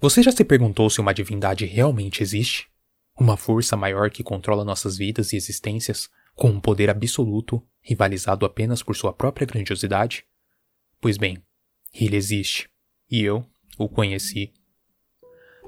Você 0.00 0.22
já 0.22 0.30
se 0.30 0.44
perguntou 0.44 0.88
se 0.88 1.00
uma 1.00 1.12
divindade 1.12 1.66
realmente 1.66 2.22
existe? 2.22 2.68
Uma 3.18 3.36
força 3.36 3.76
maior 3.76 4.10
que 4.10 4.22
controla 4.22 4.64
nossas 4.64 4.96
vidas 4.96 5.32
e 5.32 5.36
existências, 5.36 6.08
com 6.36 6.50
um 6.50 6.60
poder 6.60 6.88
absoluto, 6.88 7.60
rivalizado 7.80 8.46
apenas 8.46 8.80
por 8.80 8.94
sua 8.94 9.12
própria 9.12 9.44
grandiosidade? 9.44 10.24
Pois 11.00 11.18
bem, 11.18 11.42
ele 11.92 12.14
existe, 12.14 12.70
e 13.10 13.24
eu 13.24 13.44
o 13.76 13.88
conheci. 13.88 14.52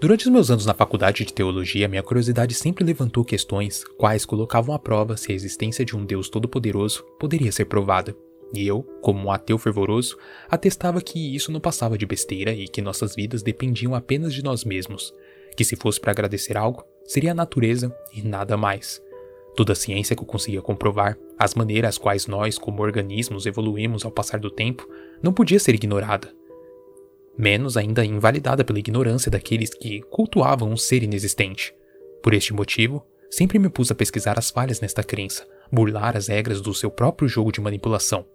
Durante 0.00 0.26
os 0.26 0.32
meus 0.32 0.48
anos 0.48 0.64
na 0.64 0.74
faculdade 0.74 1.24
de 1.24 1.32
teologia, 1.32 1.88
minha 1.88 2.02
curiosidade 2.02 2.54
sempre 2.54 2.84
levantou 2.84 3.24
questões 3.24 3.82
quais 3.98 4.24
colocavam 4.24 4.72
à 4.72 4.78
prova 4.78 5.16
se 5.16 5.32
a 5.32 5.34
existência 5.34 5.84
de 5.84 5.96
um 5.96 6.06
Deus 6.06 6.28
todo-poderoso 6.30 7.02
poderia 7.18 7.50
ser 7.50 7.64
provada. 7.64 8.16
E 8.52 8.66
eu, 8.66 8.82
como 9.00 9.26
um 9.26 9.32
ateu 9.32 9.56
fervoroso, 9.58 10.16
atestava 10.48 11.00
que 11.00 11.34
isso 11.34 11.52
não 11.52 11.60
passava 11.60 11.96
de 11.96 12.06
besteira 12.06 12.52
e 12.52 12.66
que 12.66 12.82
nossas 12.82 13.14
vidas 13.14 13.42
dependiam 13.42 13.94
apenas 13.94 14.34
de 14.34 14.42
nós 14.42 14.64
mesmos. 14.64 15.14
Que 15.56 15.64
se 15.64 15.76
fosse 15.76 16.00
para 16.00 16.10
agradecer 16.10 16.56
algo, 16.56 16.84
seria 17.04 17.32
a 17.32 17.34
natureza 17.34 17.94
e 18.12 18.22
nada 18.22 18.56
mais. 18.56 19.00
Toda 19.56 19.72
a 19.72 19.76
ciência 19.76 20.16
que 20.16 20.22
eu 20.22 20.26
conseguia 20.26 20.62
comprovar, 20.62 21.18
as 21.38 21.54
maneiras 21.54 21.98
quais 21.98 22.26
nós, 22.26 22.58
como 22.58 22.82
organismos, 22.82 23.46
evoluímos 23.46 24.04
ao 24.04 24.10
passar 24.10 24.38
do 24.38 24.50
tempo, 24.50 24.88
não 25.22 25.32
podia 25.32 25.58
ser 25.58 25.74
ignorada. 25.74 26.32
Menos 27.36 27.76
ainda 27.76 28.04
invalidada 28.04 28.64
pela 28.64 28.78
ignorância 28.78 29.30
daqueles 29.30 29.70
que 29.74 30.02
cultuavam 30.02 30.70
um 30.70 30.76
ser 30.76 31.02
inexistente. 31.02 31.74
Por 32.22 32.34
este 32.34 32.52
motivo, 32.52 33.04
sempre 33.30 33.58
me 33.58 33.68
pus 33.68 33.90
a 33.90 33.94
pesquisar 33.94 34.38
as 34.38 34.50
falhas 34.50 34.80
nesta 34.80 35.02
crença, 35.02 35.46
burlar 35.70 36.16
as 36.16 36.28
regras 36.28 36.60
do 36.60 36.74
seu 36.74 36.90
próprio 36.90 37.28
jogo 37.28 37.52
de 37.52 37.60
manipulação. 37.60 38.26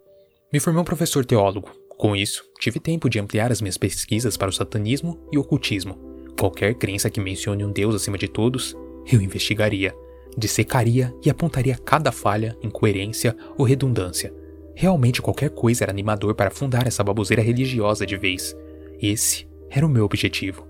Me 0.52 0.60
formei 0.60 0.80
um 0.80 0.84
professor 0.84 1.24
teólogo. 1.24 1.70
Com 1.98 2.14
isso, 2.14 2.44
tive 2.60 2.78
tempo 2.78 3.10
de 3.10 3.18
ampliar 3.18 3.50
as 3.50 3.60
minhas 3.60 3.76
pesquisas 3.76 4.36
para 4.36 4.48
o 4.48 4.52
satanismo 4.52 5.18
e 5.32 5.38
o 5.38 5.40
ocultismo. 5.40 5.98
Qualquer 6.38 6.74
crença 6.74 7.10
que 7.10 7.20
mencione 7.20 7.64
um 7.64 7.72
Deus 7.72 7.94
acima 7.96 8.16
de 8.16 8.28
todos, 8.28 8.76
eu 9.10 9.20
investigaria, 9.20 9.92
dissecaria 10.38 11.12
e 11.24 11.30
apontaria 11.30 11.76
cada 11.76 12.12
falha, 12.12 12.56
incoerência 12.62 13.36
ou 13.58 13.64
redundância. 13.64 14.32
Realmente 14.74 15.20
qualquer 15.20 15.50
coisa 15.50 15.84
era 15.84 15.90
animador 15.90 16.34
para 16.34 16.50
fundar 16.50 16.86
essa 16.86 17.02
baboseira 17.02 17.42
religiosa 17.42 18.06
de 18.06 18.16
vez. 18.16 18.54
Esse 19.02 19.48
era 19.68 19.86
o 19.86 19.90
meu 19.90 20.04
objetivo. 20.04 20.64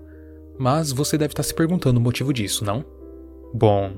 Mas 0.57 0.91
você 0.91 1.19
deve 1.19 1.33
estar 1.33 1.43
se 1.43 1.53
perguntando 1.53 1.99
o 1.99 2.03
motivo 2.03 2.33
disso, 2.33 2.65
não? 2.65 2.83
Bom, 3.53 3.93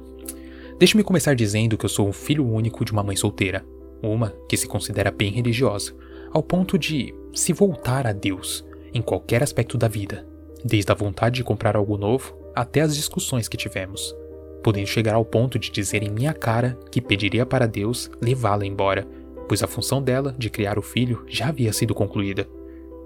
deixe-me 0.78 1.04
começar 1.04 1.36
dizendo 1.36 1.78
que 1.78 1.86
eu 1.86 1.90
sou 1.90 2.10
um 2.10 2.14
filho 2.14 2.46
único 2.46 2.84
de 2.84 2.92
uma 2.92 3.04
mãe 3.04 3.16
solteira 3.16 3.64
uma 4.02 4.34
que 4.48 4.58
se 4.58 4.68
considera 4.68 5.12
bem 5.12 5.32
religiosa, 5.32 5.94
ao 6.32 6.44
ponto 6.44 6.78
de 6.78 7.14
se 7.34 7.54
voltar 7.54 8.08
a 8.08 8.14
Deus 8.14 8.66
em 8.94 9.02
qualquer 9.02 9.44
aspecto 9.44 9.78
da 9.78 9.88
vida, 9.88 10.26
desde 10.64 10.92
a 10.92 10.96
vontade 10.96 11.36
de 11.36 11.44
comprar 11.44 11.76
algo 11.76 11.98
novo 11.98 12.38
até 12.56 12.82
as 12.82 12.96
discussões 12.96 13.48
que 13.48 13.58
tivemos, 13.58 14.16
podendo 14.64 14.88
chegar 14.88 15.16
ao 15.16 15.26
ponto 15.26 15.58
de 15.58 15.72
dizer 15.72 16.04
em 16.04 16.10
minha 16.10 16.34
cara 16.34 16.78
que 16.92 17.02
pediria 17.02 17.46
para 17.46 17.68
Deus 17.68 18.10
levá-la 18.22 18.66
embora, 18.66 19.08
pois 19.48 19.64
a 19.64 19.68
função 19.68 20.02
dela 20.02 20.36
de 20.38 20.50
criar 20.50 20.78
o 20.78 20.82
filho 20.82 21.24
já 21.28 21.48
havia 21.48 21.74
sido 21.74 21.96
concluída. 21.96 22.48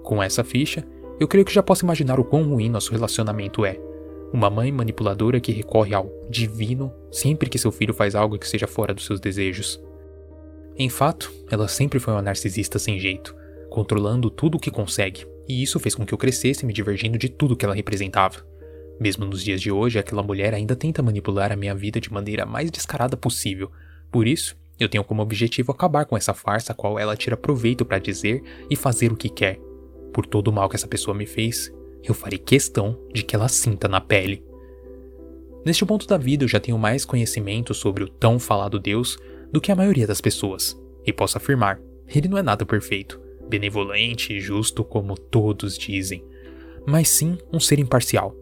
Com 0.02 0.22
essa 0.22 0.44
ficha, 0.44 0.86
eu 1.18 1.28
creio 1.28 1.44
que 1.44 1.54
já 1.54 1.62
posso 1.62 1.84
imaginar 1.84 2.18
o 2.18 2.24
quão 2.24 2.42
ruim 2.42 2.68
nosso 2.68 2.92
relacionamento 2.92 3.64
é. 3.64 3.80
Uma 4.32 4.50
mãe 4.50 4.72
manipuladora 4.72 5.40
que 5.40 5.52
recorre 5.52 5.94
ao 5.94 6.10
divino 6.28 6.92
sempre 7.10 7.48
que 7.48 7.58
seu 7.58 7.70
filho 7.70 7.94
faz 7.94 8.14
algo 8.14 8.38
que 8.38 8.48
seja 8.48 8.66
fora 8.66 8.92
dos 8.92 9.06
seus 9.06 9.20
desejos. 9.20 9.80
Em 10.76 10.88
fato, 10.88 11.32
ela 11.50 11.68
sempre 11.68 12.00
foi 12.00 12.12
uma 12.12 12.22
narcisista 12.22 12.78
sem 12.78 12.98
jeito, 12.98 13.34
controlando 13.70 14.28
tudo 14.28 14.56
o 14.56 14.60
que 14.60 14.70
consegue, 14.70 15.26
e 15.48 15.62
isso 15.62 15.78
fez 15.78 15.94
com 15.94 16.04
que 16.04 16.12
eu 16.12 16.18
crescesse 16.18 16.66
me 16.66 16.72
divergindo 16.72 17.16
de 17.16 17.28
tudo 17.28 17.56
que 17.56 17.64
ela 17.64 17.74
representava. 17.74 18.44
Mesmo 18.98 19.24
nos 19.24 19.42
dias 19.42 19.60
de 19.60 19.70
hoje, 19.70 19.98
aquela 19.98 20.22
mulher 20.22 20.52
ainda 20.52 20.74
tenta 20.74 21.02
manipular 21.02 21.52
a 21.52 21.56
minha 21.56 21.74
vida 21.74 22.00
de 22.00 22.12
maneira 22.12 22.44
mais 22.44 22.70
descarada 22.70 23.16
possível. 23.16 23.70
Por 24.10 24.26
isso, 24.26 24.56
eu 24.78 24.88
tenho 24.88 25.04
como 25.04 25.22
objetivo 25.22 25.70
acabar 25.70 26.04
com 26.06 26.16
essa 26.16 26.34
farsa 26.34 26.72
a 26.72 26.74
qual 26.74 26.98
ela 26.98 27.16
tira 27.16 27.36
proveito 27.36 27.84
para 27.84 27.98
dizer 27.98 28.42
e 28.68 28.74
fazer 28.74 29.12
o 29.12 29.16
que 29.16 29.28
quer. 29.28 29.60
Por 30.12 30.26
todo 30.26 30.48
o 30.48 30.52
mal 30.52 30.68
que 30.68 30.76
essa 30.76 30.88
pessoa 30.88 31.16
me 31.16 31.26
fez, 31.26 31.72
eu 32.02 32.14
farei 32.14 32.38
questão 32.38 32.98
de 33.12 33.22
que 33.22 33.34
ela 33.34 33.48
sinta 33.48 33.88
na 33.88 34.00
pele. 34.00 34.44
Neste 35.64 35.84
ponto 35.84 36.06
da 36.06 36.18
vida, 36.18 36.44
eu 36.44 36.48
já 36.48 36.60
tenho 36.60 36.78
mais 36.78 37.04
conhecimento 37.04 37.72
sobre 37.72 38.04
o 38.04 38.08
tão 38.08 38.38
falado 38.38 38.78
Deus 38.78 39.18
do 39.54 39.60
que 39.60 39.70
a 39.70 39.76
maioria 39.76 40.04
das 40.04 40.20
pessoas, 40.20 40.76
e 41.06 41.12
posso 41.12 41.38
afirmar, 41.38 41.80
ele 42.12 42.26
não 42.26 42.36
é 42.36 42.42
nada 42.42 42.66
perfeito, 42.66 43.20
benevolente 43.48 44.32
e 44.32 44.40
justo 44.40 44.82
como 44.82 45.16
todos 45.16 45.78
dizem, 45.78 46.24
mas 46.84 47.08
sim 47.08 47.38
um 47.52 47.60
ser 47.60 47.78
imparcial, 47.78 48.34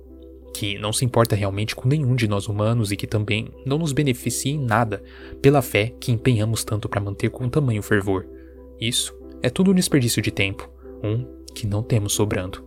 que 0.54 0.78
não 0.78 0.90
se 0.90 1.04
importa 1.04 1.36
realmente 1.36 1.76
com 1.76 1.86
nenhum 1.86 2.16
de 2.16 2.26
nós 2.26 2.48
humanos 2.48 2.90
e 2.90 2.96
que 2.96 3.06
também 3.06 3.52
não 3.66 3.76
nos 3.76 3.92
beneficia 3.92 4.52
em 4.52 4.58
nada 4.58 5.02
pela 5.42 5.60
fé 5.60 5.92
que 6.00 6.10
empenhamos 6.10 6.64
tanto 6.64 6.88
para 6.88 6.98
manter 6.98 7.28
com 7.28 7.46
tamanho 7.46 7.82
fervor. 7.82 8.26
Isso 8.80 9.14
é 9.42 9.50
tudo 9.50 9.70
um 9.70 9.74
desperdício 9.74 10.22
de 10.22 10.30
tempo, 10.30 10.66
um 11.04 11.26
que 11.54 11.66
não 11.66 11.82
temos 11.82 12.14
sobrando. 12.14 12.64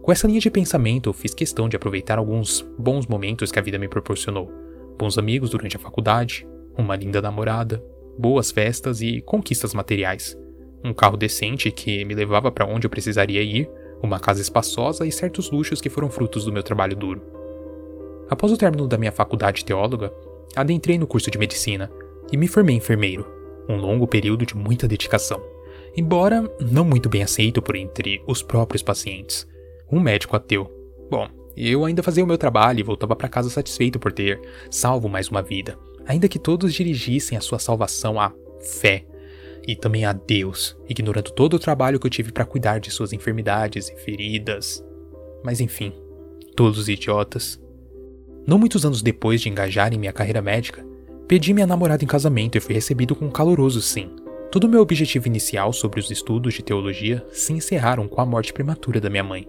Com 0.00 0.12
essa 0.12 0.28
linha 0.28 0.38
de 0.38 0.48
pensamento, 0.48 1.12
fiz 1.12 1.34
questão 1.34 1.68
de 1.68 1.74
aproveitar 1.74 2.18
alguns 2.18 2.64
bons 2.78 3.08
momentos 3.08 3.50
que 3.50 3.58
a 3.58 3.62
vida 3.62 3.80
me 3.80 3.88
proporcionou. 3.88 4.48
Bons 4.96 5.18
amigos 5.18 5.50
durante 5.50 5.76
a 5.76 5.80
faculdade, 5.80 6.46
uma 6.78 6.94
linda 6.94 7.20
namorada, 7.20 7.82
boas 8.16 8.52
festas 8.52 9.02
e 9.02 9.20
conquistas 9.20 9.74
materiais. 9.74 10.38
Um 10.84 10.94
carro 10.94 11.16
decente 11.16 11.70
que 11.72 12.04
me 12.04 12.14
levava 12.14 12.52
para 12.52 12.64
onde 12.64 12.86
eu 12.86 12.90
precisaria 12.90 13.42
ir, 13.42 13.68
uma 14.00 14.20
casa 14.20 14.40
espaçosa 14.40 15.04
e 15.04 15.10
certos 15.10 15.50
luxos 15.50 15.80
que 15.80 15.90
foram 15.90 16.08
frutos 16.08 16.44
do 16.44 16.52
meu 16.52 16.62
trabalho 16.62 16.94
duro. 16.94 17.20
Após 18.30 18.52
o 18.52 18.56
término 18.56 18.86
da 18.86 18.96
minha 18.96 19.10
faculdade 19.10 19.64
teóloga, 19.64 20.12
adentrei 20.54 20.96
no 20.98 21.06
curso 21.06 21.30
de 21.30 21.38
medicina 21.38 21.90
e 22.30 22.36
me 22.36 22.46
formei 22.46 22.76
enfermeiro, 22.76 23.26
um 23.68 23.76
longo 23.76 24.06
período 24.06 24.46
de 24.46 24.56
muita 24.56 24.86
dedicação, 24.86 25.42
embora 25.96 26.48
não 26.60 26.84
muito 26.84 27.08
bem 27.08 27.22
aceito 27.22 27.60
por 27.60 27.74
entre 27.74 28.22
os 28.26 28.42
próprios 28.42 28.82
pacientes. 28.82 29.48
Um 29.90 29.98
médico 29.98 30.36
ateu. 30.36 30.70
Bom, 31.10 31.26
eu 31.56 31.84
ainda 31.84 32.02
fazia 32.02 32.22
o 32.22 32.26
meu 32.26 32.38
trabalho 32.38 32.80
e 32.80 32.84
voltava 32.84 33.16
para 33.16 33.28
casa 33.28 33.50
satisfeito 33.50 33.98
por 33.98 34.12
ter 34.12 34.40
salvo 34.70 35.08
mais 35.08 35.28
uma 35.28 35.42
vida, 35.42 35.76
ainda 36.08 36.26
que 36.26 36.38
todos 36.38 36.72
dirigissem 36.72 37.36
a 37.36 37.40
sua 37.40 37.58
salvação 37.58 38.18
à 38.18 38.32
fé 38.60 39.04
e 39.66 39.76
também 39.76 40.06
a 40.06 40.12
Deus, 40.14 40.74
ignorando 40.88 41.30
todo 41.30 41.54
o 41.54 41.58
trabalho 41.58 42.00
que 42.00 42.06
eu 42.06 42.10
tive 42.10 42.32
para 42.32 42.46
cuidar 42.46 42.80
de 42.80 42.90
suas 42.90 43.12
enfermidades 43.12 43.90
e 43.90 43.96
feridas. 43.96 44.82
Mas 45.44 45.60
enfim, 45.60 45.92
todos 46.56 46.78
os 46.78 46.88
idiotas. 46.88 47.60
Não 48.46 48.58
muitos 48.58 48.86
anos 48.86 49.02
depois 49.02 49.42
de 49.42 49.50
engajar 49.50 49.92
em 49.92 49.98
minha 49.98 50.12
carreira 50.12 50.40
médica, 50.40 50.84
pedi 51.28 51.52
minha 51.52 51.66
namorada 51.66 52.02
em 52.02 52.06
casamento 52.08 52.56
e 52.56 52.60
fui 52.60 52.74
recebido 52.74 53.14
com 53.14 53.26
um 53.26 53.30
caloroso 53.30 53.82
sim. 53.82 54.10
Todo 54.50 54.64
o 54.64 54.68
meu 54.68 54.80
objetivo 54.80 55.26
inicial 55.26 55.74
sobre 55.74 56.00
os 56.00 56.10
estudos 56.10 56.54
de 56.54 56.62
teologia 56.62 57.22
se 57.30 57.52
encerraram 57.52 58.08
com 58.08 58.22
a 58.22 58.24
morte 58.24 58.50
prematura 58.50 58.98
da 58.98 59.10
minha 59.10 59.22
mãe, 59.22 59.46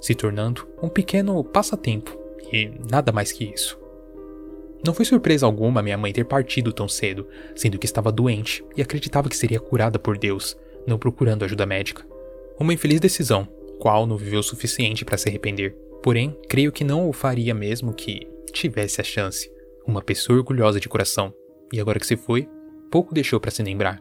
se 0.00 0.14
tornando 0.14 0.66
um 0.82 0.88
pequeno 0.88 1.44
passatempo 1.44 2.16
e 2.50 2.70
nada 2.90 3.12
mais 3.12 3.30
que 3.30 3.44
isso. 3.44 3.78
Não 4.84 4.94
foi 4.94 5.04
surpresa 5.04 5.44
alguma 5.44 5.82
minha 5.82 5.98
mãe 5.98 6.12
ter 6.12 6.24
partido 6.24 6.72
tão 6.72 6.88
cedo, 6.88 7.26
sendo 7.54 7.78
que 7.78 7.86
estava 7.86 8.12
doente 8.12 8.64
e 8.76 8.82
acreditava 8.82 9.28
que 9.28 9.36
seria 9.36 9.58
curada 9.58 9.98
por 9.98 10.16
Deus, 10.16 10.56
não 10.86 10.98
procurando 10.98 11.44
ajuda 11.44 11.66
médica. 11.66 12.06
Uma 12.58 12.72
infeliz 12.72 13.00
decisão, 13.00 13.46
qual 13.78 14.06
não 14.06 14.16
viveu 14.16 14.40
o 14.40 14.42
suficiente 14.42 15.04
para 15.04 15.18
se 15.18 15.28
arrepender. 15.28 15.76
Porém, 16.02 16.36
creio 16.48 16.72
que 16.72 16.84
não 16.84 17.08
o 17.08 17.12
faria 17.12 17.54
mesmo 17.54 17.92
que 17.92 18.26
tivesse 18.52 19.00
a 19.00 19.04
chance. 19.04 19.50
Uma 19.86 20.02
pessoa 20.02 20.38
orgulhosa 20.38 20.80
de 20.80 20.88
coração. 20.88 21.32
E 21.72 21.80
agora 21.80 21.98
que 21.98 22.06
se 22.06 22.16
foi, 22.16 22.48
pouco 22.90 23.14
deixou 23.14 23.40
para 23.40 23.50
se 23.50 23.62
lembrar. 23.62 24.00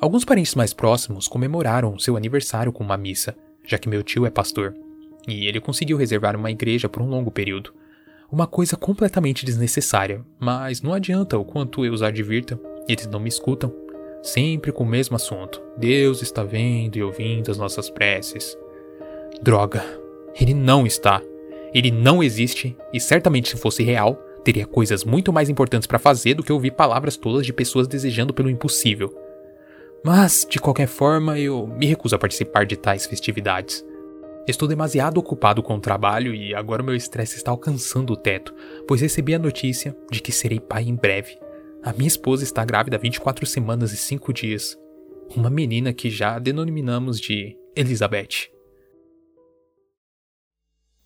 Alguns 0.00 0.24
parentes 0.24 0.54
mais 0.54 0.72
próximos 0.72 1.28
comemoraram 1.28 1.98
seu 1.98 2.16
aniversário 2.16 2.72
com 2.72 2.82
uma 2.82 2.96
missa, 2.96 3.36
já 3.66 3.76
que 3.76 3.88
meu 3.88 4.02
tio 4.02 4.24
é 4.24 4.30
pastor, 4.30 4.74
e 5.28 5.46
ele 5.46 5.60
conseguiu 5.60 5.96
reservar 5.96 6.34
uma 6.36 6.50
igreja 6.50 6.88
por 6.88 7.02
um 7.02 7.08
longo 7.08 7.30
período, 7.30 7.72
uma 8.30 8.46
coisa 8.46 8.76
completamente 8.76 9.44
desnecessária, 9.44 10.24
mas 10.38 10.80
não 10.82 10.92
adianta 10.92 11.38
o 11.38 11.44
quanto 11.44 11.84
eu 11.84 11.92
os 11.92 12.02
advirta, 12.02 12.58
eles 12.88 13.06
não 13.06 13.20
me 13.20 13.28
escutam. 13.28 13.74
Sempre 14.22 14.70
com 14.70 14.84
o 14.84 14.86
mesmo 14.86 15.16
assunto. 15.16 15.62
Deus 15.78 16.20
está 16.20 16.44
vendo 16.44 16.96
e 16.96 17.02
ouvindo 17.02 17.50
as 17.50 17.56
nossas 17.56 17.88
preces. 17.88 18.56
Droga, 19.42 19.82
ele 20.38 20.52
não 20.52 20.86
está. 20.86 21.22
Ele 21.72 21.90
não 21.90 22.22
existe 22.22 22.76
e 22.92 23.00
certamente 23.00 23.48
se 23.48 23.56
fosse 23.56 23.82
real, 23.82 24.14
teria 24.44 24.66
coisas 24.66 25.04
muito 25.04 25.32
mais 25.32 25.48
importantes 25.48 25.86
para 25.86 25.98
fazer 25.98 26.34
do 26.34 26.42
que 26.42 26.52
ouvir 26.52 26.72
palavras 26.72 27.16
tolas 27.16 27.46
de 27.46 27.52
pessoas 27.52 27.88
desejando 27.88 28.34
pelo 28.34 28.50
impossível. 28.50 29.14
Mas, 30.04 30.46
de 30.48 30.58
qualquer 30.58 30.86
forma, 30.86 31.38
eu 31.38 31.66
me 31.66 31.86
recuso 31.86 32.16
a 32.16 32.18
participar 32.18 32.64
de 32.64 32.76
tais 32.76 33.06
festividades. 33.06 33.84
Estou 34.50 34.66
demasiado 34.66 35.18
ocupado 35.18 35.62
com 35.62 35.76
o 35.76 35.80
trabalho 35.80 36.34
e 36.34 36.52
agora 36.56 36.82
meu 36.82 36.96
estresse 36.96 37.36
está 37.36 37.52
alcançando 37.52 38.14
o 38.14 38.16
teto, 38.16 38.52
pois 38.88 39.00
recebi 39.00 39.32
a 39.32 39.38
notícia 39.38 39.96
de 40.10 40.20
que 40.20 40.32
serei 40.32 40.58
pai 40.58 40.82
em 40.88 40.96
breve. 40.96 41.38
A 41.84 41.92
minha 41.92 42.08
esposa 42.08 42.42
está 42.42 42.64
grávida 42.64 42.96
há 42.96 43.00
24 43.00 43.46
semanas 43.46 43.92
e 43.92 43.96
5 43.96 44.32
dias. 44.32 44.76
Uma 45.36 45.48
menina 45.48 45.92
que 45.92 46.10
já 46.10 46.36
denominamos 46.40 47.20
de 47.20 47.56
Elizabeth. 47.76 48.50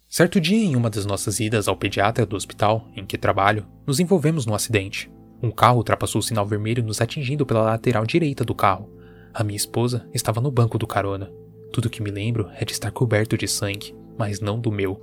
Certo 0.08 0.40
dia, 0.40 0.64
em 0.64 0.74
uma 0.74 0.88
das 0.88 1.04
nossas 1.04 1.38
idas 1.38 1.68
ao 1.68 1.76
pediatra 1.76 2.24
do 2.24 2.36
hospital 2.36 2.88
em 2.96 3.04
que 3.04 3.18
trabalho, 3.18 3.66
nos 3.86 4.00
envolvemos 4.00 4.46
num 4.46 4.54
acidente. 4.54 5.12
Um 5.42 5.50
carro 5.50 5.76
ultrapassou 5.76 6.20
o 6.20 6.22
sinal 6.22 6.46
vermelho, 6.46 6.82
nos 6.82 7.02
atingindo 7.02 7.44
pela 7.44 7.60
lateral 7.60 8.06
direita 8.06 8.42
do 8.42 8.54
carro. 8.54 8.90
A 9.34 9.44
minha 9.44 9.58
esposa 9.58 10.08
estava 10.14 10.40
no 10.40 10.50
banco 10.50 10.78
do 10.78 10.86
carona. 10.86 11.43
Tudo 11.74 11.90
que 11.90 12.00
me 12.00 12.12
lembro 12.12 12.48
é 12.54 12.64
de 12.64 12.70
estar 12.70 12.92
coberto 12.92 13.36
de 13.36 13.48
sangue, 13.48 13.96
mas 14.16 14.38
não 14.38 14.60
do 14.60 14.70
meu. 14.70 14.96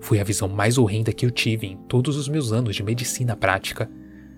Foi 0.00 0.18
a 0.18 0.24
visão 0.24 0.48
mais 0.48 0.78
horrenda 0.78 1.12
que 1.12 1.26
eu 1.26 1.30
tive 1.30 1.66
em 1.66 1.76
todos 1.76 2.16
os 2.16 2.26
meus 2.26 2.54
anos 2.54 2.74
de 2.74 2.82
medicina 2.82 3.36
prática. 3.36 3.86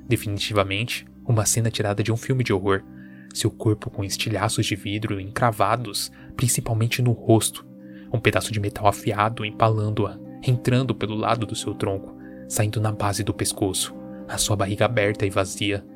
Definitivamente, 0.08 1.06
uma 1.24 1.46
cena 1.46 1.70
tirada 1.70 2.02
de 2.02 2.10
um 2.10 2.16
filme 2.16 2.42
de 2.42 2.52
horror. 2.52 2.82
Seu 3.32 3.48
corpo 3.48 3.90
com 3.90 4.02
estilhaços 4.02 4.66
de 4.66 4.74
vidro 4.74 5.20
encravados, 5.20 6.10
principalmente 6.36 7.00
no 7.00 7.12
rosto, 7.12 7.64
um 8.12 8.18
pedaço 8.18 8.50
de 8.50 8.58
metal 8.58 8.88
afiado 8.88 9.44
empalando-a, 9.44 10.18
entrando 10.44 10.96
pelo 10.96 11.14
lado 11.14 11.46
do 11.46 11.54
seu 11.54 11.74
tronco, 11.74 12.12
saindo 12.48 12.80
na 12.80 12.90
base 12.90 13.22
do 13.22 13.32
pescoço, 13.32 13.94
a 14.26 14.36
sua 14.36 14.56
barriga 14.56 14.86
aberta 14.86 15.24
e 15.24 15.30
vazia. 15.30 15.86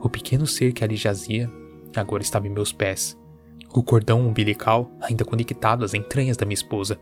O 0.00 0.08
pequeno 0.08 0.46
ser 0.46 0.72
que 0.72 0.84
ali 0.84 0.94
jazia 0.94 1.50
agora 1.96 2.22
estava 2.22 2.46
em 2.46 2.50
meus 2.50 2.72
pés. 2.72 3.20
O 3.74 3.82
cordão 3.82 4.20
umbilical 4.20 4.90
ainda 5.00 5.24
conectado 5.24 5.84
às 5.84 5.94
entranhas 5.94 6.36
da 6.36 6.44
minha 6.44 6.54
esposa. 6.54 6.98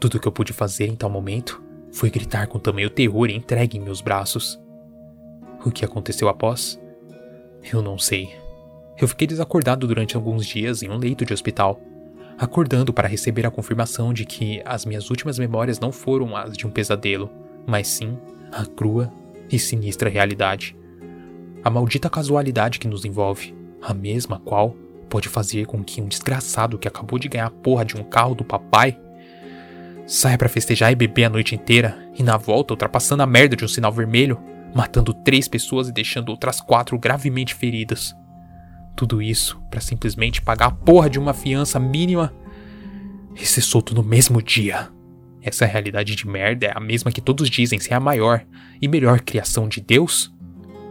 Tudo 0.00 0.16
o 0.16 0.20
que 0.20 0.28
eu 0.28 0.32
pude 0.32 0.52
fazer 0.52 0.86
em 0.86 0.96
tal 0.96 1.08
momento 1.08 1.62
foi 1.90 2.10
gritar 2.10 2.46
com 2.46 2.58
tamanho 2.58 2.90
terror 2.90 3.28
e 3.30 3.36
entregue 3.36 3.78
em 3.78 3.80
meus 3.80 4.00
braços. 4.00 4.60
O 5.64 5.70
que 5.70 5.84
aconteceu 5.84 6.28
após? 6.28 6.80
Eu 7.72 7.80
não 7.80 7.98
sei. 7.98 8.34
Eu 9.00 9.08
fiquei 9.08 9.26
desacordado 9.26 9.86
durante 9.86 10.16
alguns 10.16 10.44
dias 10.44 10.82
em 10.82 10.90
um 10.90 10.98
leito 10.98 11.24
de 11.24 11.32
hospital 11.32 11.80
acordando 12.38 12.92
para 12.92 13.08
receber 13.08 13.46
a 13.46 13.50
confirmação 13.50 14.12
de 14.12 14.24
que 14.24 14.60
as 14.64 14.84
minhas 14.84 15.10
últimas 15.10 15.38
memórias 15.38 15.78
não 15.78 15.92
foram 15.92 16.36
as 16.36 16.56
de 16.56 16.66
um 16.66 16.70
pesadelo, 16.70 17.30
mas 17.66 17.86
sim 17.86 18.18
a 18.50 18.64
crua 18.66 19.12
e 19.50 19.58
sinistra 19.58 20.10
realidade. 20.10 20.76
A 21.62 21.70
maldita 21.70 22.10
casualidade 22.10 22.80
que 22.80 22.88
nos 22.88 23.04
envolve, 23.04 23.54
a 23.80 23.94
mesma 23.94 24.40
qual 24.40 24.74
pode 25.12 25.28
fazer 25.28 25.66
com 25.66 25.84
que 25.84 26.00
um 26.00 26.08
desgraçado 26.08 26.78
que 26.78 26.88
acabou 26.88 27.18
de 27.18 27.28
ganhar 27.28 27.44
a 27.44 27.50
porra 27.50 27.84
de 27.84 27.98
um 27.98 28.02
carro 28.02 28.34
do 28.34 28.42
papai 28.42 28.98
saia 30.06 30.38
para 30.38 30.48
festejar 30.48 30.90
e 30.90 30.94
beber 30.94 31.24
a 31.24 31.28
noite 31.28 31.54
inteira 31.54 32.10
e 32.18 32.22
na 32.22 32.38
volta 32.38 32.72
ultrapassando 32.72 33.22
a 33.22 33.26
merda 33.26 33.54
de 33.54 33.62
um 33.62 33.68
sinal 33.68 33.92
vermelho, 33.92 34.40
matando 34.74 35.12
três 35.12 35.46
pessoas 35.48 35.90
e 35.90 35.92
deixando 35.92 36.30
outras 36.30 36.62
quatro 36.62 36.98
gravemente 36.98 37.54
feridas. 37.54 38.16
Tudo 38.96 39.20
isso 39.20 39.60
para 39.70 39.82
simplesmente 39.82 40.40
pagar 40.40 40.68
a 40.68 40.70
porra 40.70 41.10
de 41.10 41.18
uma 41.18 41.34
fiança 41.34 41.78
mínima 41.78 42.32
e 43.36 43.44
ser 43.44 43.60
solto 43.60 43.94
no 43.94 44.02
mesmo 44.02 44.40
dia. 44.40 44.88
Essa 45.42 45.66
realidade 45.66 46.16
de 46.16 46.26
merda 46.26 46.68
é 46.68 46.72
a 46.74 46.80
mesma 46.80 47.12
que 47.12 47.20
todos 47.20 47.50
dizem 47.50 47.78
ser 47.78 47.92
a 47.92 48.00
maior 48.00 48.46
e 48.80 48.88
melhor 48.88 49.20
criação 49.20 49.68
de 49.68 49.82
Deus? 49.82 50.32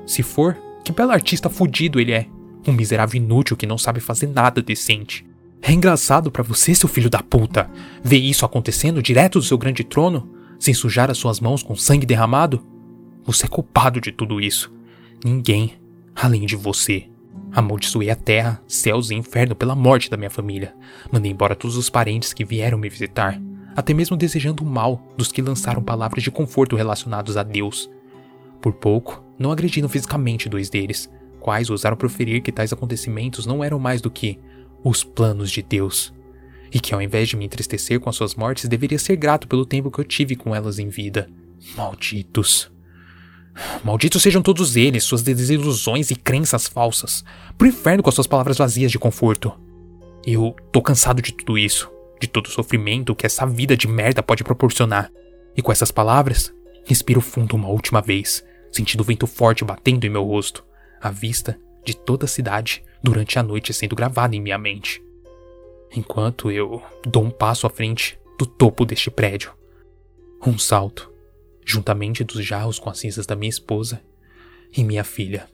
Se 0.06 0.22
for, 0.22 0.56
que 0.86 0.92
belo 0.92 1.12
artista 1.12 1.50
fudido 1.50 2.00
ele 2.00 2.12
é. 2.12 2.28
Um 2.66 2.72
miserável 2.72 3.22
inútil 3.22 3.58
que 3.58 3.66
não 3.66 3.78
sabe 3.78 4.00
fazer 4.00 4.28
nada 4.28 4.62
decente. 4.62 5.26
É 5.62 5.72
engraçado 5.72 6.32
para 6.32 6.44
você, 6.44 6.74
seu 6.74 6.90
filho 6.90 7.10
da 7.10 7.22
puta, 7.22 7.70
ver 8.04 8.18
isso 8.18 8.46
acontecendo 8.46 9.02
direto 9.02 9.40
do 9.40 9.46
seu 9.46 9.58
grande 9.58 9.84
trono, 9.84 10.30
sem 10.60 10.74
sujar 10.74 11.10
as 11.10 11.18
suas 11.18 11.40
mãos 11.40 11.62
com 11.62 11.76
sangue 11.76 12.06
derramado? 12.06 12.66
Você 13.24 13.46
é 13.46 13.50
culpado 13.50 14.02
de 14.02 14.12
tudo 14.12 14.42
isso. 14.42 14.72
Ninguém, 15.24 15.74
além 16.16 16.46
de 16.46 16.56
você. 16.56 17.08
Amaldiçoei 17.52 18.10
a 18.10 18.16
terra, 18.16 18.62
céus 18.68 19.12
e 19.12 19.16
inferno 19.16 19.56
pela 19.56 19.76
morte 19.76 20.10
da 20.10 20.18
minha 20.18 20.30
família. 20.30 20.74
Mandei 21.12 21.32
embora 21.32 21.56
todos 21.56 21.78
os 21.78 21.90
parentes 21.90 22.34
que 22.34 22.46
vieram 22.46 22.78
me 22.78 22.90
visitar, 22.90 23.40
até 23.76 23.94
mesmo 23.94 24.18
desejando 24.18 24.64
o 24.64 24.66
mal 24.66 25.02
dos 25.18 25.32
que 25.32 25.42
lançaram 25.42 25.84
palavras 25.84 26.24
de 26.24 26.32
conforto 26.32 26.76
relacionados 26.76 27.38
a 27.38 27.44
Deus. 27.44 27.90
Por 28.62 28.74
pouco, 28.74 29.24
não 29.38 29.52
agrediram 29.52 29.90
fisicamente 29.90 30.48
dois 30.48 30.70
deles, 30.70 31.10
quais 31.42 31.70
ousaram 31.70 31.98
proferir 31.98 32.42
que 32.42 32.52
tais 32.52 32.72
acontecimentos 32.72 33.46
não 33.46 33.64
eram 33.64 33.80
mais 33.80 34.00
do 34.00 34.10
que 34.10 34.40
os 34.84 35.04
planos 35.04 35.52
de 35.52 35.62
Deus, 35.62 36.14
e 36.72 36.80
que 36.80 36.94
ao 36.94 37.02
invés 37.02 37.28
de 37.28 37.36
me 37.36 37.46
entristecer 37.46 38.00
com 38.00 38.10
as 38.10 38.16
suas 38.16 38.36
mortes, 38.36 38.70
deveria 38.70 38.98
ser 38.98 39.16
grato 39.18 39.48
pelo 39.48 39.66
tempo 39.66 39.92
que 39.92 40.00
eu 40.00 40.06
tive 40.06 40.36
com 40.36 40.56
elas 40.56 40.80
em 40.80 40.88
vida. 40.88 41.30
Malditos. 41.76 42.72
Malditos 43.84 44.24
sejam 44.24 44.42
todos 44.42 44.76
eles, 44.76 45.04
suas 45.04 45.22
desilusões 45.22 46.10
e 46.10 46.16
crenças 46.16 46.68
falsas. 46.68 47.24
Pro 47.58 47.68
inferno 47.68 48.02
com 48.02 48.10
as 48.10 48.16
suas 48.16 48.28
palavras 48.28 48.58
vazias 48.58 48.92
de 48.92 48.98
conforto. 48.98 49.54
Eu 50.26 50.56
tô 50.72 50.82
cansado 50.82 51.22
de 51.22 51.34
tudo 51.34 51.58
isso, 51.58 51.92
de 52.20 52.28
todo 52.28 52.46
o 52.46 52.52
sofrimento 52.52 53.16
que 53.16 53.26
essa 53.26 53.46
vida 53.46 53.76
de 53.76 53.88
merda 53.88 54.24
pode 54.24 54.44
proporcionar. 54.44 55.12
E 55.56 55.62
com 55.62 55.72
essas 55.72 55.92
palavras, 55.92 56.54
respiro 56.86 57.20
fundo 57.20 57.56
uma 57.56 57.68
última 57.68 58.02
vez, 58.02 58.44
sentindo 58.72 59.02
o 59.02 59.04
vento 59.04 59.28
forte 59.28 59.66
batendo 59.66 60.06
em 60.06 60.10
meu 60.10 60.24
rosto, 60.24 60.64
a 61.02 61.10
vista 61.10 61.60
de 61.84 61.96
toda 61.96 62.26
a 62.26 62.28
cidade 62.28 62.84
durante 63.02 63.40
a 63.40 63.44
noite 63.44 63.74
sendo 63.74 63.96
gravada 63.96 64.36
em 64.36 64.42
minha 64.42 64.58
mente. 64.58 65.04
Enquanto 65.94 66.52
eu 66.52 66.82
dou 67.06 67.24
um 67.24 67.32
passo 67.32 67.66
à 67.66 67.70
frente 67.70 68.20
do 68.38 68.46
topo 68.46 68.86
deste 68.86 69.10
prédio. 69.10 69.54
Um 70.46 70.58
salto 70.58 71.12
juntamente 71.66 72.24
dos 72.24 72.44
jarros 72.46 72.80
com 72.80 72.90
as 72.90 73.00
cinzas 73.00 73.26
da 73.26 73.36
minha 73.36 73.50
esposa 73.50 74.02
e 74.76 74.84
minha 74.84 75.04
filha. 75.04 75.48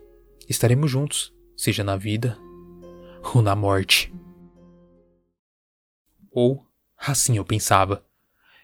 Estaremos 0.48 0.90
juntos, 0.90 1.34
seja 1.56 1.84
na 1.84 1.98
vida 1.98 2.38
ou 3.34 3.42
na 3.42 3.56
morte. 3.56 4.14
Ou, 6.32 6.66
assim 6.98 7.38
eu 7.38 7.46
pensava. 7.46 8.06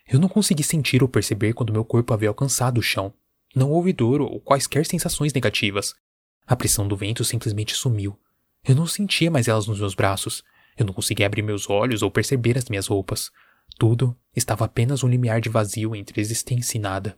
Eu 0.07 0.19
não 0.19 0.29
consegui 0.29 0.63
sentir 0.63 1.01
ou 1.01 1.09
perceber 1.09 1.53
quando 1.53 1.74
meu 1.74 1.83
corpo 1.83 2.13
havia 2.13 2.29
alcançado 2.29 2.77
o 2.77 2.83
chão. 2.83 3.13
Não 3.56 3.71
houve 3.71 3.94
dor 3.94 4.21
ou 4.21 4.39
quaisquer 4.39 4.86
sensações 4.86 5.33
negativas. 5.33 5.95
A 6.45 6.55
pressão 6.55 6.87
do 6.87 6.97
vento 6.97 7.23
simplesmente 7.23 7.73
sumiu. 7.73 8.19
Eu 8.67 8.75
não 8.75 8.87
sentia 8.87 9.31
mais 9.31 9.47
elas 9.47 9.67
nos 9.67 9.79
meus 9.79 9.95
braços. 9.95 10.43
Eu 10.77 10.85
não 10.85 10.93
conseguia 10.93 11.25
abrir 11.25 11.41
meus 11.41 11.69
olhos 11.69 12.01
ou 12.01 12.11
perceber 12.11 12.57
as 12.57 12.65
minhas 12.69 12.87
roupas. 12.87 13.31
Tudo 13.77 14.15
estava 14.35 14.65
apenas 14.65 15.03
um 15.03 15.09
limiar 15.09 15.41
de 15.41 15.49
vazio 15.49 15.95
entre 15.95 16.19
existência 16.19 16.77
e 16.77 16.81
nada. 16.81 17.17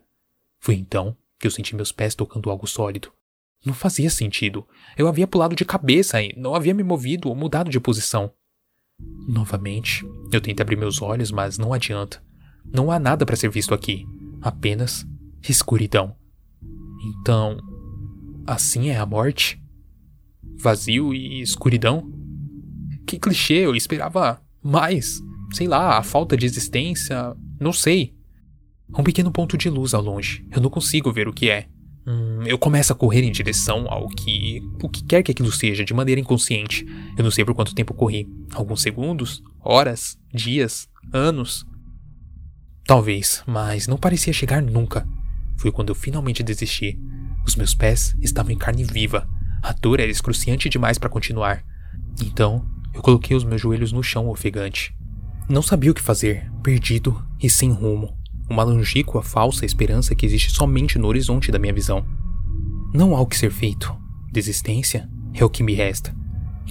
Foi 0.60 0.76
então 0.76 1.16
que 1.40 1.48
eu 1.48 1.52
senti 1.52 1.76
meus 1.76 1.92
pés 1.92 2.16
tocando 2.16 2.50
algo 2.50 2.68
sólido. 2.68 3.12
Não 3.66 3.74
fazia 3.74 4.10
sentido. 4.10 4.68
Eu 4.98 5.08
havia 5.08 5.28
pulado 5.28 5.56
de 5.56 5.66
cabeça 5.66 6.22
e 6.22 6.34
não 6.38 6.54
havia 6.54 6.74
me 6.74 6.84
movido 6.84 7.30
ou 7.30 7.36
mudado 7.36 7.70
de 7.70 7.80
posição. 7.80 8.32
Novamente, 9.28 10.06
eu 10.32 10.40
tentei 10.40 10.64
abrir 10.64 10.78
meus 10.78 11.02
olhos, 11.02 11.32
mas 11.32 11.58
não 11.58 11.74
adianta. 11.74 12.24
Não 12.64 12.92
há 12.92 13.00
nada 13.00 13.26
para 13.26 13.36
ser 13.36 13.50
visto 13.50 13.74
aqui. 13.74 14.06
Apenas 14.42 15.06
escuridão. 15.50 16.16
Então, 17.04 17.58
assim 18.46 18.90
é 18.90 18.98
a 18.98 19.06
morte? 19.06 19.62
Vazio 20.58 21.14
e 21.14 21.42
escuridão? 21.42 22.12
Que 23.06 23.20
clichê, 23.20 23.66
eu 23.66 23.76
esperava 23.76 24.42
mais. 24.64 25.22
Sei 25.54 25.68
lá, 25.68 25.98
a 25.98 26.04
falta 26.04 26.36
de 26.36 26.46
existência. 26.46 27.36
Não 27.60 27.72
sei. 27.72 28.16
Um 28.98 29.04
pequeno 29.04 29.32
ponto 29.32 29.58
de 29.58 29.70
luz 29.70 29.94
ao 29.94 30.02
longe. 30.02 30.46
Eu 30.52 30.62
não 30.62 30.70
consigo 30.70 31.12
ver 31.12 31.28
o 31.28 31.34
que 31.34 31.50
é. 31.50 31.68
Hum, 32.08 32.44
eu 32.46 32.58
começo 32.58 32.94
a 32.94 32.96
correr 32.96 33.24
em 33.24 33.32
direção 33.32 33.88
ao 33.90 34.08
que. 34.08 34.62
o 34.82 34.90
que 34.90 35.04
quer 35.04 35.24
que 35.24 35.32
aquilo 35.32 35.52
seja, 35.52 35.84
de 35.84 35.94
maneira 35.94 36.22
inconsciente. 36.22 36.86
Eu 37.18 37.24
não 37.24 37.32
sei 37.32 37.44
por 37.44 37.56
quanto 37.56 37.74
tempo 37.74 37.94
corri. 37.94 38.28
Alguns 38.54 38.82
segundos? 38.82 39.42
Horas? 39.60 40.18
Dias? 40.34 40.88
Anos? 41.12 41.66
Talvez, 42.86 43.44
mas 43.48 43.88
não 43.88 43.98
parecia 43.98 44.32
chegar 44.32 44.62
nunca. 44.62 45.08
Foi 45.58 45.72
quando 45.72 45.90
eu 45.90 45.96
finalmente 45.96 46.44
desisti. 46.44 47.00
Os 47.46 47.56
meus 47.56 47.74
pés 47.74 48.16
estavam 48.22 48.52
em 48.52 48.58
carne 48.58 48.84
viva. 48.84 49.28
A 49.62 49.72
dor 49.74 50.00
era 50.00 50.12
excruciante 50.12 50.70
demais 50.70 50.98
para 50.98 51.10
continuar. 51.10 51.64
Então, 52.22 52.66
eu 52.94 53.02
coloquei 53.02 53.36
os 53.36 53.44
meus 53.44 53.62
joelhos 53.62 53.92
no 53.92 54.04
chão 54.04 54.30
ofegante. 54.30 54.96
Não 55.48 55.62
sabia 55.62 55.92
o 55.92 55.94
que 55.94 56.02
fazer, 56.02 56.52
perdido 56.64 57.24
e 57.42 57.50
sem 57.50 57.72
rumo 57.72 58.16
uma 58.50 58.64
longínqua 58.64 59.24
falsa 59.24 59.66
esperança 59.66 60.16
que 60.16 60.26
existe 60.26 60.52
somente 60.52 61.00
no 61.00 61.08
horizonte 61.08 61.52
da 61.52 61.60
minha 61.60 61.74
visão. 61.74 62.06
Não 62.94 63.16
há 63.16 63.22
o 63.22 63.26
que 63.26 63.38
ser 63.38 63.52
feito. 63.52 63.96
Desistência 64.32 65.10
é 65.34 65.44
o 65.44 65.50
que 65.50 65.64
me 65.64 65.74
resta. 65.74 66.16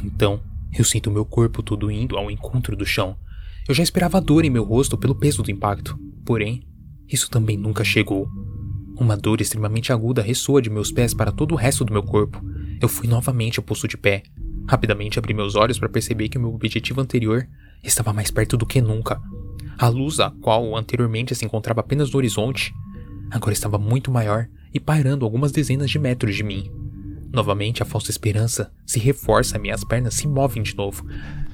Então, 0.02 0.40
eu 0.72 0.84
sinto 0.84 1.10
meu 1.10 1.24
corpo 1.24 1.62
todo 1.62 1.90
indo 1.90 2.16
ao 2.16 2.30
encontro 2.30 2.76
do 2.76 2.86
chão. 2.86 3.16
Eu 3.68 3.74
já 3.74 3.82
esperava 3.82 4.20
dor 4.20 4.44
em 4.44 4.50
meu 4.50 4.64
rosto 4.64 4.96
pelo 4.96 5.14
peso 5.14 5.42
do 5.42 5.50
impacto, 5.50 5.98
porém, 6.24 6.62
isso 7.08 7.30
também 7.30 7.56
nunca 7.56 7.82
chegou. 7.82 8.28
Uma 8.96 9.16
dor 9.16 9.40
extremamente 9.40 9.92
aguda 9.92 10.22
ressoa 10.22 10.62
de 10.62 10.70
meus 10.70 10.92
pés 10.92 11.12
para 11.12 11.32
todo 11.32 11.52
o 11.52 11.56
resto 11.56 11.84
do 11.84 11.92
meu 11.92 12.02
corpo. 12.02 12.40
Eu 12.80 12.88
fui 12.88 13.08
novamente 13.08 13.58
ao 13.58 13.64
pulso 13.64 13.88
de 13.88 13.96
pé. 13.96 14.22
Rapidamente 14.68 15.18
abri 15.18 15.34
meus 15.34 15.56
olhos 15.56 15.78
para 15.78 15.88
perceber 15.88 16.28
que 16.28 16.38
meu 16.38 16.54
objetivo 16.54 17.00
anterior 17.00 17.46
estava 17.82 18.12
mais 18.12 18.30
perto 18.30 18.56
do 18.56 18.64
que 18.64 18.80
nunca. 18.80 19.20
A 19.76 19.88
luz, 19.88 20.20
a 20.20 20.30
qual 20.30 20.76
anteriormente 20.76 21.34
se 21.34 21.44
encontrava 21.44 21.80
apenas 21.80 22.10
no 22.12 22.18
horizonte, 22.18 22.72
agora 23.30 23.52
estava 23.52 23.78
muito 23.78 24.10
maior 24.12 24.46
e 24.72 24.78
pairando 24.78 25.24
algumas 25.24 25.50
dezenas 25.50 25.90
de 25.90 25.98
metros 25.98 26.36
de 26.36 26.44
mim. 26.44 26.70
Novamente 27.32 27.82
a 27.82 27.86
falsa 27.86 28.12
esperança 28.12 28.72
se 28.86 29.00
reforça 29.00 29.58
minhas 29.58 29.82
pernas 29.82 30.14
se 30.14 30.28
movem 30.28 30.62
de 30.62 30.76
novo. 30.76 31.04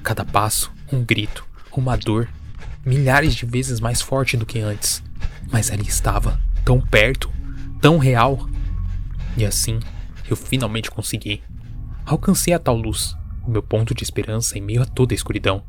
Cada 0.03 0.23
passo, 0.23 0.71
um 0.93 1.03
grito, 1.03 1.43
uma 1.75 1.97
dor, 1.97 2.29
milhares 2.85 3.33
de 3.33 3.47
vezes 3.47 3.79
mais 3.79 3.99
forte 3.99 4.37
do 4.37 4.45
que 4.45 4.59
antes. 4.59 5.03
Mas 5.51 5.71
ali 5.71 5.87
estava, 5.87 6.39
tão 6.63 6.79
perto, 6.79 7.31
tão 7.81 7.97
real. 7.97 8.47
E 9.37 9.45
assim, 9.45 9.79
eu 10.29 10.35
finalmente 10.35 10.91
consegui. 10.91 11.43
Alcancei 12.05 12.53
a 12.53 12.59
tal 12.59 12.75
luz, 12.75 13.15
o 13.45 13.51
meu 13.51 13.63
ponto 13.63 13.93
de 13.93 14.03
esperança 14.03 14.57
em 14.57 14.61
meio 14.61 14.81
a 14.81 14.85
toda 14.85 15.13
a 15.13 15.15
escuridão. 15.15 15.63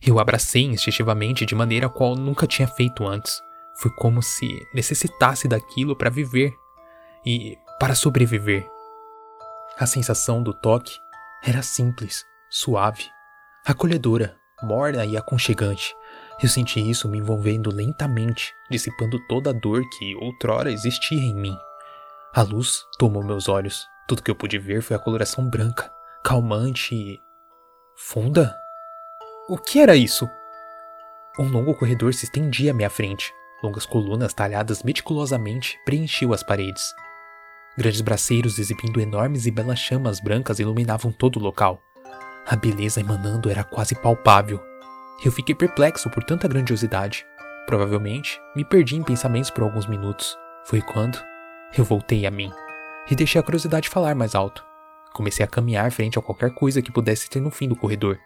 Eu 0.00 0.18
abracei 0.18 0.62
instintivamente 0.62 1.44
de 1.44 1.54
maneira 1.54 1.86
a 1.86 1.90
qual 1.90 2.14
nunca 2.14 2.46
tinha 2.46 2.68
feito 2.68 3.06
antes. 3.06 3.40
Foi 3.80 3.90
como 3.90 4.22
se 4.22 4.48
necessitasse 4.72 5.48
daquilo 5.48 5.96
para 5.96 6.10
viver 6.10 6.52
e 7.24 7.56
para 7.78 7.94
sobreviver. 7.94 8.66
A 9.78 9.86
sensação 9.86 10.42
do 10.42 10.52
toque 10.52 10.92
era 11.44 11.62
simples, 11.62 12.24
suave, 12.50 13.04
acolhedora, 13.64 14.36
morna 14.62 15.04
e 15.04 15.16
aconchegante. 15.16 15.94
Eu 16.40 16.48
senti 16.48 16.78
isso 16.78 17.08
me 17.08 17.18
envolvendo 17.18 17.74
lentamente, 17.74 18.54
dissipando 18.70 19.18
toda 19.26 19.50
a 19.50 19.52
dor 19.52 19.82
que 19.98 20.14
outrora 20.16 20.70
existia 20.70 21.18
em 21.18 21.34
mim. 21.34 21.56
A 22.32 22.42
luz 22.42 22.84
tomou 22.96 23.24
meus 23.24 23.48
olhos. 23.48 23.84
Tudo 24.06 24.22
que 24.22 24.30
eu 24.30 24.36
pude 24.36 24.56
ver 24.56 24.80
foi 24.80 24.94
a 24.94 25.00
coloração 25.00 25.50
branca, 25.50 25.90
calmante 26.22 26.94
e. 26.94 27.20
funda? 27.96 28.54
O 29.48 29.58
que 29.58 29.80
era 29.80 29.96
isso? 29.96 30.28
Um 31.38 31.48
longo 31.48 31.74
corredor 31.74 32.14
se 32.14 32.26
estendia 32.26 32.70
à 32.70 32.74
minha 32.74 32.90
frente. 32.90 33.32
Longas 33.60 33.84
colunas 33.84 34.32
talhadas 34.32 34.84
meticulosamente 34.84 35.76
preenchiam 35.84 36.32
as 36.32 36.44
paredes. 36.44 36.94
Grandes 37.76 38.00
braceiros 38.00 38.58
exibindo 38.58 39.00
enormes 39.00 39.46
e 39.46 39.50
belas 39.50 39.80
chamas 39.80 40.20
brancas 40.20 40.60
iluminavam 40.60 41.10
todo 41.10 41.36
o 41.36 41.42
local. 41.42 41.80
A 42.46 42.54
beleza 42.54 43.00
emanando 43.00 43.50
era 43.50 43.64
quase 43.64 43.94
palpável. 43.96 44.67
Eu 45.24 45.32
fiquei 45.32 45.52
perplexo 45.52 46.08
por 46.08 46.22
tanta 46.22 46.46
grandiosidade. 46.46 47.26
Provavelmente 47.66 48.40
me 48.54 48.64
perdi 48.64 48.94
em 48.94 49.02
pensamentos 49.02 49.50
por 49.50 49.64
alguns 49.64 49.86
minutos. 49.86 50.38
Foi 50.64 50.80
quando 50.80 51.18
eu 51.76 51.84
voltei 51.84 52.24
a 52.24 52.30
mim 52.30 52.52
e 53.10 53.16
deixei 53.16 53.40
a 53.40 53.42
curiosidade 53.42 53.88
falar 53.88 54.14
mais 54.14 54.36
alto. 54.36 54.64
Comecei 55.12 55.44
a 55.44 55.48
caminhar 55.48 55.90
frente 55.90 56.18
a 56.18 56.22
qualquer 56.22 56.54
coisa 56.54 56.80
que 56.80 56.92
pudesse 56.92 57.28
ter 57.28 57.40
no 57.40 57.50
fim 57.50 57.66
do 57.66 57.74
corredor. 57.74 58.16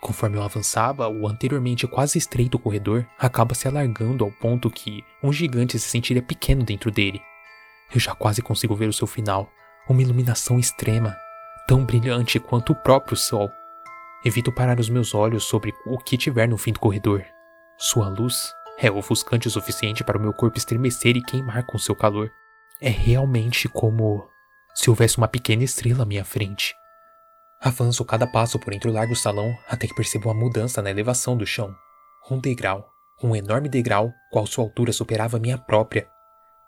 Conforme 0.00 0.38
eu 0.38 0.42
avançava, 0.42 1.08
o 1.08 1.28
anteriormente 1.28 1.86
quase 1.86 2.16
estreito 2.16 2.58
corredor 2.58 3.06
acaba 3.18 3.54
se 3.54 3.68
alargando 3.68 4.24
ao 4.24 4.32
ponto 4.32 4.70
que 4.70 5.04
um 5.22 5.30
gigante 5.30 5.78
se 5.78 5.90
sentiria 5.90 6.22
pequeno 6.22 6.64
dentro 6.64 6.90
dele. 6.90 7.20
Eu 7.94 8.00
já 8.00 8.14
quase 8.14 8.40
consigo 8.40 8.74
ver 8.74 8.88
o 8.88 8.92
seu 8.94 9.06
final, 9.06 9.50
uma 9.88 10.00
iluminação 10.00 10.58
extrema, 10.58 11.14
tão 11.68 11.84
brilhante 11.84 12.40
quanto 12.40 12.72
o 12.72 12.76
próprio 12.76 13.14
sol. 13.14 13.52
Evito 14.24 14.50
parar 14.50 14.80
os 14.80 14.88
meus 14.88 15.14
olhos 15.14 15.44
sobre 15.44 15.74
o 15.84 15.98
que 15.98 16.16
tiver 16.16 16.48
no 16.48 16.56
fim 16.56 16.72
do 16.72 16.80
corredor. 16.80 17.22
Sua 17.76 18.08
luz 18.08 18.54
é 18.78 18.90
ofuscante 18.90 19.46
o 19.46 19.50
suficiente 19.50 20.02
para 20.02 20.16
o 20.16 20.20
meu 20.20 20.32
corpo 20.32 20.56
estremecer 20.56 21.14
e 21.14 21.22
queimar 21.22 21.66
com 21.66 21.76
seu 21.76 21.94
calor. 21.94 22.32
É 22.80 22.88
realmente 22.88 23.68
como 23.68 24.26
se 24.74 24.88
houvesse 24.88 25.18
uma 25.18 25.28
pequena 25.28 25.62
estrela 25.62 26.04
à 26.04 26.06
minha 26.06 26.24
frente. 26.24 26.74
Avanço 27.60 28.02
cada 28.04 28.26
passo 28.26 28.58
por 28.58 28.72
entre 28.72 28.88
o 28.88 28.92
largo 28.92 29.14
salão 29.14 29.54
até 29.68 29.86
que 29.86 29.94
percebo 29.94 30.28
uma 30.28 30.34
mudança 30.34 30.80
na 30.80 30.90
elevação 30.90 31.36
do 31.36 31.46
chão. 31.46 31.74
Um 32.30 32.38
degrau, 32.38 32.88
um 33.22 33.36
enorme 33.36 33.68
degrau, 33.68 34.10
qual 34.32 34.46
sua 34.46 34.64
altura 34.64 34.92
superava 34.92 35.36
a 35.36 35.40
minha 35.40 35.58
própria. 35.58 36.08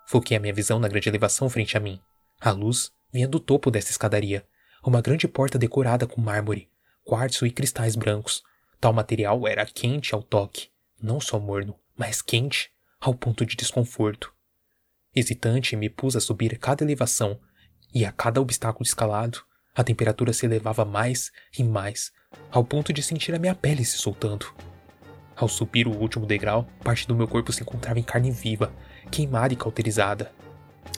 Foquei 0.06 0.36
a 0.36 0.40
minha 0.40 0.52
visão 0.52 0.78
na 0.78 0.88
grande 0.88 1.08
elevação 1.08 1.48
frente 1.48 1.74
a 1.74 1.80
mim. 1.80 1.98
A 2.38 2.50
luz 2.50 2.90
vinha 3.10 3.26
do 3.26 3.40
topo 3.40 3.70
dessa 3.70 3.90
escadaria, 3.90 4.46
uma 4.84 5.00
grande 5.00 5.26
porta 5.26 5.58
decorada 5.58 6.06
com 6.06 6.20
mármore, 6.20 6.68
quartzo 7.06 7.46
e 7.46 7.52
cristais 7.52 7.94
brancos. 7.94 8.42
Tal 8.80 8.92
material 8.92 9.46
era 9.46 9.64
quente 9.64 10.12
ao 10.12 10.22
toque, 10.22 10.68
não 11.00 11.20
só 11.20 11.38
morno, 11.38 11.76
mas 11.96 12.20
quente, 12.20 12.70
ao 13.00 13.14
ponto 13.14 13.46
de 13.46 13.54
desconforto. 13.54 14.34
Hesitante, 15.14 15.76
me 15.76 15.88
pus 15.88 16.16
a 16.16 16.20
subir 16.20 16.58
cada 16.58 16.84
elevação, 16.84 17.38
e 17.94 18.04
a 18.04 18.12
cada 18.12 18.40
obstáculo 18.40 18.84
escalado, 18.84 19.38
a 19.74 19.84
temperatura 19.84 20.32
se 20.32 20.44
elevava 20.44 20.84
mais 20.84 21.30
e 21.56 21.62
mais, 21.62 22.12
ao 22.50 22.64
ponto 22.64 22.92
de 22.92 23.02
sentir 23.02 23.34
a 23.34 23.38
minha 23.38 23.54
pele 23.54 23.84
se 23.84 23.96
soltando. 23.96 24.52
Ao 25.36 25.48
subir 25.48 25.86
o 25.86 25.96
último 25.96 26.26
degrau, 26.26 26.66
parte 26.82 27.06
do 27.06 27.14
meu 27.14 27.28
corpo 27.28 27.52
se 27.52 27.62
encontrava 27.62 28.00
em 28.00 28.02
carne 28.02 28.30
viva, 28.30 28.72
queimada 29.10 29.54
e 29.54 29.56
cauterizada. 29.56 30.32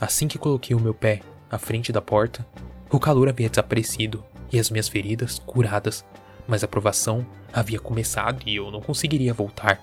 Assim 0.00 0.26
que 0.26 0.38
coloquei 0.38 0.74
o 0.74 0.80
meu 0.80 0.94
pé 0.94 1.20
à 1.50 1.58
frente 1.58 1.92
da 1.92 2.00
porta, 2.00 2.46
o 2.90 2.98
calor 2.98 3.28
havia 3.28 3.50
desaparecido 3.50 4.24
e 4.52 4.58
as 4.58 4.70
minhas 4.70 4.88
feridas 4.88 5.38
curadas, 5.38 6.04
mas 6.46 6.64
a 6.64 6.68
provação 6.68 7.26
havia 7.52 7.78
começado 7.78 8.42
e 8.46 8.56
eu 8.56 8.70
não 8.70 8.80
conseguiria 8.80 9.34
voltar. 9.34 9.80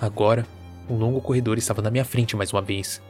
Agora, 0.00 0.46
um 0.88 0.96
longo 0.96 1.20
corredor 1.20 1.58
estava 1.58 1.82
na 1.82 1.90
minha 1.90 2.04
frente 2.04 2.36
mais 2.36 2.52
uma 2.52 2.62
vez. 2.62 3.02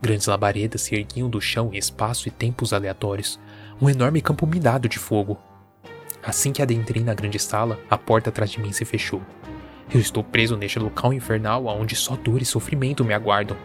Grandes 0.00 0.26
labaredas 0.26 0.82
se 0.82 0.94
erguiam 0.94 1.30
do 1.30 1.40
chão 1.40 1.70
em 1.72 1.78
espaço 1.78 2.28
e 2.28 2.30
tempos 2.30 2.72
aleatórios, 2.72 3.38
um 3.80 3.88
enorme 3.88 4.20
campo 4.20 4.46
minado 4.46 4.88
de 4.88 4.98
fogo. 4.98 5.38
Assim 6.22 6.52
que 6.52 6.62
adentrei 6.62 7.02
na 7.02 7.14
grande 7.14 7.38
sala, 7.38 7.78
a 7.90 7.98
porta 7.98 8.30
atrás 8.30 8.50
de 8.50 8.60
mim 8.60 8.72
se 8.72 8.84
fechou. 8.84 9.22
Eu 9.92 10.00
estou 10.00 10.24
preso 10.24 10.56
neste 10.56 10.78
local 10.78 11.12
infernal 11.12 11.66
onde 11.66 11.94
só 11.94 12.16
dor 12.16 12.40
e 12.40 12.44
sofrimento 12.44 13.04
me 13.04 13.12
aguardam. 13.12 13.56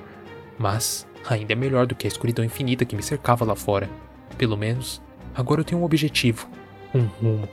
Mas 0.58 1.08
ainda 1.28 1.54
é 1.54 1.56
melhor 1.56 1.86
do 1.86 1.96
que 1.96 2.06
a 2.06 2.10
escuridão 2.10 2.44
infinita 2.44 2.86
que 2.86 2.96
me 2.96 3.04
cercava 3.04 3.46
lá 3.46 3.56
fora. 3.56 3.90
Pelo 4.38 4.58
menos, 4.58 5.02
agora 5.38 5.62
eu 5.62 5.66
tenho 5.66 5.80
um 5.80 5.86
objetivo, 5.86 6.50
um 6.94 7.04
rumo. 7.06 7.48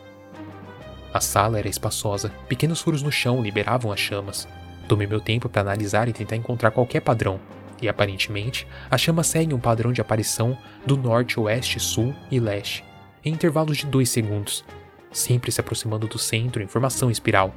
A 1.12 1.20
sala 1.20 1.58
era 1.58 1.68
espaçosa, 1.68 2.32
pequenos 2.48 2.80
furos 2.80 3.02
no 3.02 3.12
chão 3.12 3.42
liberavam 3.42 3.92
as 3.92 4.00
chamas. 4.00 4.48
Tomei 4.88 5.06
meu 5.06 5.20
tempo 5.20 5.48
para 5.48 5.60
analisar 5.60 6.08
e 6.08 6.12
tentar 6.12 6.36
encontrar 6.36 6.70
qualquer 6.70 7.00
padrão, 7.00 7.38
e 7.80 7.88
aparentemente 7.88 8.66
as 8.90 9.00
chamas 9.00 9.26
seguem 9.26 9.54
um 9.54 9.60
padrão 9.60 9.92
de 9.92 10.00
aparição 10.00 10.56
do 10.86 10.96
norte, 10.96 11.38
oeste, 11.38 11.78
sul 11.78 12.14
e 12.30 12.40
leste, 12.40 12.82
em 13.22 13.32
intervalos 13.32 13.76
de 13.76 13.86
2 13.86 14.08
segundos, 14.08 14.64
sempre 15.12 15.52
se 15.52 15.60
aproximando 15.60 16.08
do 16.08 16.18
centro 16.18 16.62
em 16.62 16.66
formação 16.66 17.10
espiral. 17.10 17.54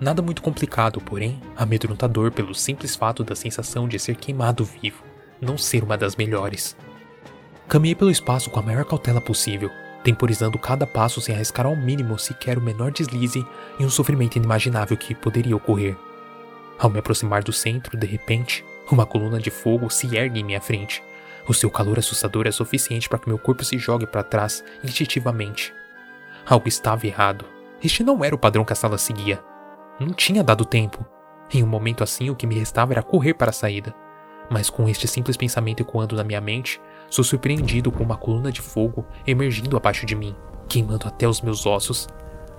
Nada 0.00 0.22
muito 0.22 0.42
complicado, 0.42 1.00
porém 1.00 1.40
amedrontador 1.56 2.30
pelo 2.30 2.54
simples 2.54 2.94
fato 2.94 3.24
da 3.24 3.34
sensação 3.34 3.88
de 3.88 3.98
ser 3.98 4.16
queimado 4.16 4.64
vivo, 4.64 5.02
não 5.40 5.58
ser 5.58 5.82
uma 5.82 5.98
das 5.98 6.16
melhores. 6.16 6.76
Caminhei 7.68 7.94
pelo 7.94 8.10
espaço 8.10 8.48
com 8.48 8.60
a 8.60 8.62
maior 8.62 8.84
cautela 8.84 9.20
possível, 9.20 9.70
temporizando 10.04 10.58
cada 10.58 10.86
passo 10.86 11.20
sem 11.20 11.34
arriscar 11.34 11.66
ao 11.66 11.74
mínimo 11.74 12.16
sequer 12.16 12.58
o 12.58 12.60
menor 12.60 12.92
deslize 12.92 13.44
e 13.78 13.84
um 13.84 13.90
sofrimento 13.90 14.36
inimaginável 14.36 14.96
que 14.96 15.14
poderia 15.14 15.56
ocorrer. 15.56 15.96
Ao 16.78 16.88
me 16.88 16.98
aproximar 16.98 17.42
do 17.42 17.52
centro, 17.52 17.96
de 17.96 18.06
repente, 18.06 18.64
uma 18.90 19.04
coluna 19.04 19.40
de 19.40 19.50
fogo 19.50 19.90
se 19.90 20.16
ergue 20.16 20.40
em 20.40 20.44
minha 20.44 20.60
frente. 20.60 21.02
O 21.48 21.54
seu 21.54 21.70
calor 21.70 21.98
assustador 21.98 22.46
é 22.46 22.52
suficiente 22.52 23.08
para 23.08 23.18
que 23.18 23.28
meu 23.28 23.38
corpo 23.38 23.64
se 23.64 23.78
jogue 23.78 24.06
para 24.06 24.22
trás 24.22 24.62
instintivamente. 24.84 25.72
Algo 26.46 26.68
estava 26.68 27.06
errado. 27.06 27.44
Este 27.82 28.04
não 28.04 28.24
era 28.24 28.34
o 28.34 28.38
padrão 28.38 28.64
que 28.64 28.72
a 28.72 28.76
sala 28.76 28.98
seguia. 28.98 29.42
Não 29.98 30.12
tinha 30.12 30.44
dado 30.44 30.64
tempo. 30.64 31.04
Em 31.52 31.64
um 31.64 31.66
momento 31.66 32.04
assim, 32.04 32.30
o 32.30 32.36
que 32.36 32.46
me 32.46 32.58
restava 32.58 32.92
era 32.92 33.02
correr 33.02 33.34
para 33.34 33.50
a 33.50 33.54
saída. 33.54 33.94
Mas 34.48 34.70
com 34.70 34.88
este 34.88 35.08
simples 35.08 35.36
pensamento 35.36 35.80
ecoando 35.80 36.14
na 36.14 36.22
minha 36.22 36.40
mente, 36.40 36.80
sou 37.10 37.24
surpreendido 37.24 37.90
com 37.90 38.04
uma 38.04 38.16
coluna 38.16 38.52
de 38.52 38.60
fogo 38.60 39.04
emergindo 39.26 39.76
abaixo 39.76 40.06
de 40.06 40.14
mim, 40.14 40.34
queimando 40.68 41.06
até 41.06 41.28
os 41.28 41.40
meus 41.40 41.66
ossos. 41.66 42.08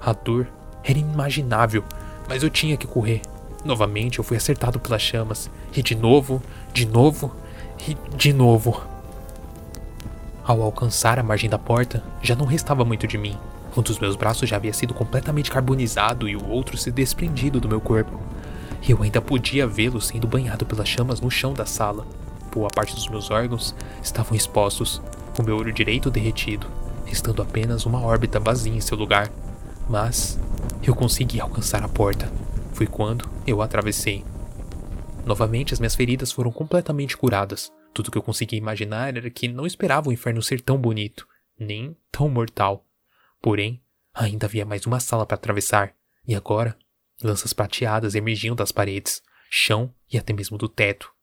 A 0.01 0.13
dor 0.13 0.47
era 0.83 0.99
inimaginável, 0.99 1.83
mas 2.27 2.43
eu 2.43 2.49
tinha 2.49 2.77
que 2.77 2.87
correr. 2.87 3.21
Novamente 3.65 4.19
eu 4.19 4.23
fui 4.23 4.37
acertado 4.37 4.79
pelas 4.79 5.01
chamas, 5.01 5.49
e 5.75 5.81
de 5.81 5.95
novo, 5.95 6.41
de 6.73 6.85
novo 6.85 7.35
e 7.87 7.97
de 8.15 8.31
novo. 8.31 8.81
Ao 10.45 10.61
alcançar 10.61 11.19
a 11.19 11.23
margem 11.23 11.49
da 11.49 11.59
porta, 11.59 12.01
já 12.21 12.35
não 12.35 12.45
restava 12.45 12.85
muito 12.85 13.05
de 13.05 13.17
mim. 13.17 13.37
Um 13.75 13.81
dos 13.81 13.99
meus 13.99 14.15
braços 14.15 14.47
já 14.47 14.55
havia 14.55 14.73
sido 14.73 14.93
completamente 14.93 15.51
carbonizado 15.51 16.27
e 16.29 16.35
o 16.35 16.47
outro 16.47 16.77
se 16.77 16.89
desprendido 16.89 17.59
do 17.59 17.67
meu 17.67 17.81
corpo. 17.81 18.19
Eu 18.87 19.03
ainda 19.03 19.21
podia 19.21 19.67
vê-lo 19.67 19.99
sendo 19.99 20.25
banhado 20.25 20.65
pelas 20.65 20.87
chamas 20.87 21.19
no 21.19 21.29
chão 21.29 21.53
da 21.53 21.65
sala. 21.65 22.05
Boa 22.57 22.69
parte 22.69 22.95
dos 22.95 23.07
meus 23.07 23.29
órgãos 23.29 23.75
estavam 24.01 24.35
expostos, 24.35 24.99
o 25.37 25.43
meu 25.43 25.55
olho 25.57 25.71
direito 25.71 26.09
derretido, 26.09 26.65
restando 27.05 27.43
apenas 27.43 27.85
uma 27.85 28.03
órbita 28.03 28.39
vazia 28.39 28.73
em 28.73 28.81
seu 28.81 28.97
lugar. 28.97 29.31
Mas 29.87 30.39
eu 30.81 30.95
consegui 30.95 31.39
alcançar 31.39 31.83
a 31.83 31.87
porta. 31.87 32.31
Foi 32.73 32.87
quando 32.87 33.29
eu 33.45 33.61
a 33.61 33.65
atravessei. 33.65 34.25
Novamente, 35.23 35.71
as 35.71 35.79
minhas 35.79 35.93
feridas 35.93 36.31
foram 36.31 36.51
completamente 36.51 37.15
curadas. 37.15 37.71
Tudo 37.93 38.09
que 38.09 38.17
eu 38.17 38.23
conseguia 38.23 38.57
imaginar 38.57 39.15
era 39.15 39.29
que 39.29 39.47
não 39.47 39.67
esperava 39.67 40.09
o 40.09 40.11
inferno 40.11 40.41
ser 40.41 40.59
tão 40.59 40.79
bonito, 40.79 41.27
nem 41.59 41.95
tão 42.11 42.27
mortal. 42.27 42.87
Porém, 43.39 43.83
ainda 44.15 44.47
havia 44.47 44.65
mais 44.65 44.83
uma 44.87 44.99
sala 44.99 45.27
para 45.27 45.35
atravessar, 45.35 45.93
e 46.27 46.33
agora, 46.33 46.75
lanças 47.21 47.53
prateadas 47.53 48.15
emergiam 48.15 48.55
das 48.55 48.71
paredes, 48.71 49.21
chão 49.47 49.93
e 50.11 50.17
até 50.17 50.33
mesmo 50.33 50.57
do 50.57 50.67
teto. 50.67 51.15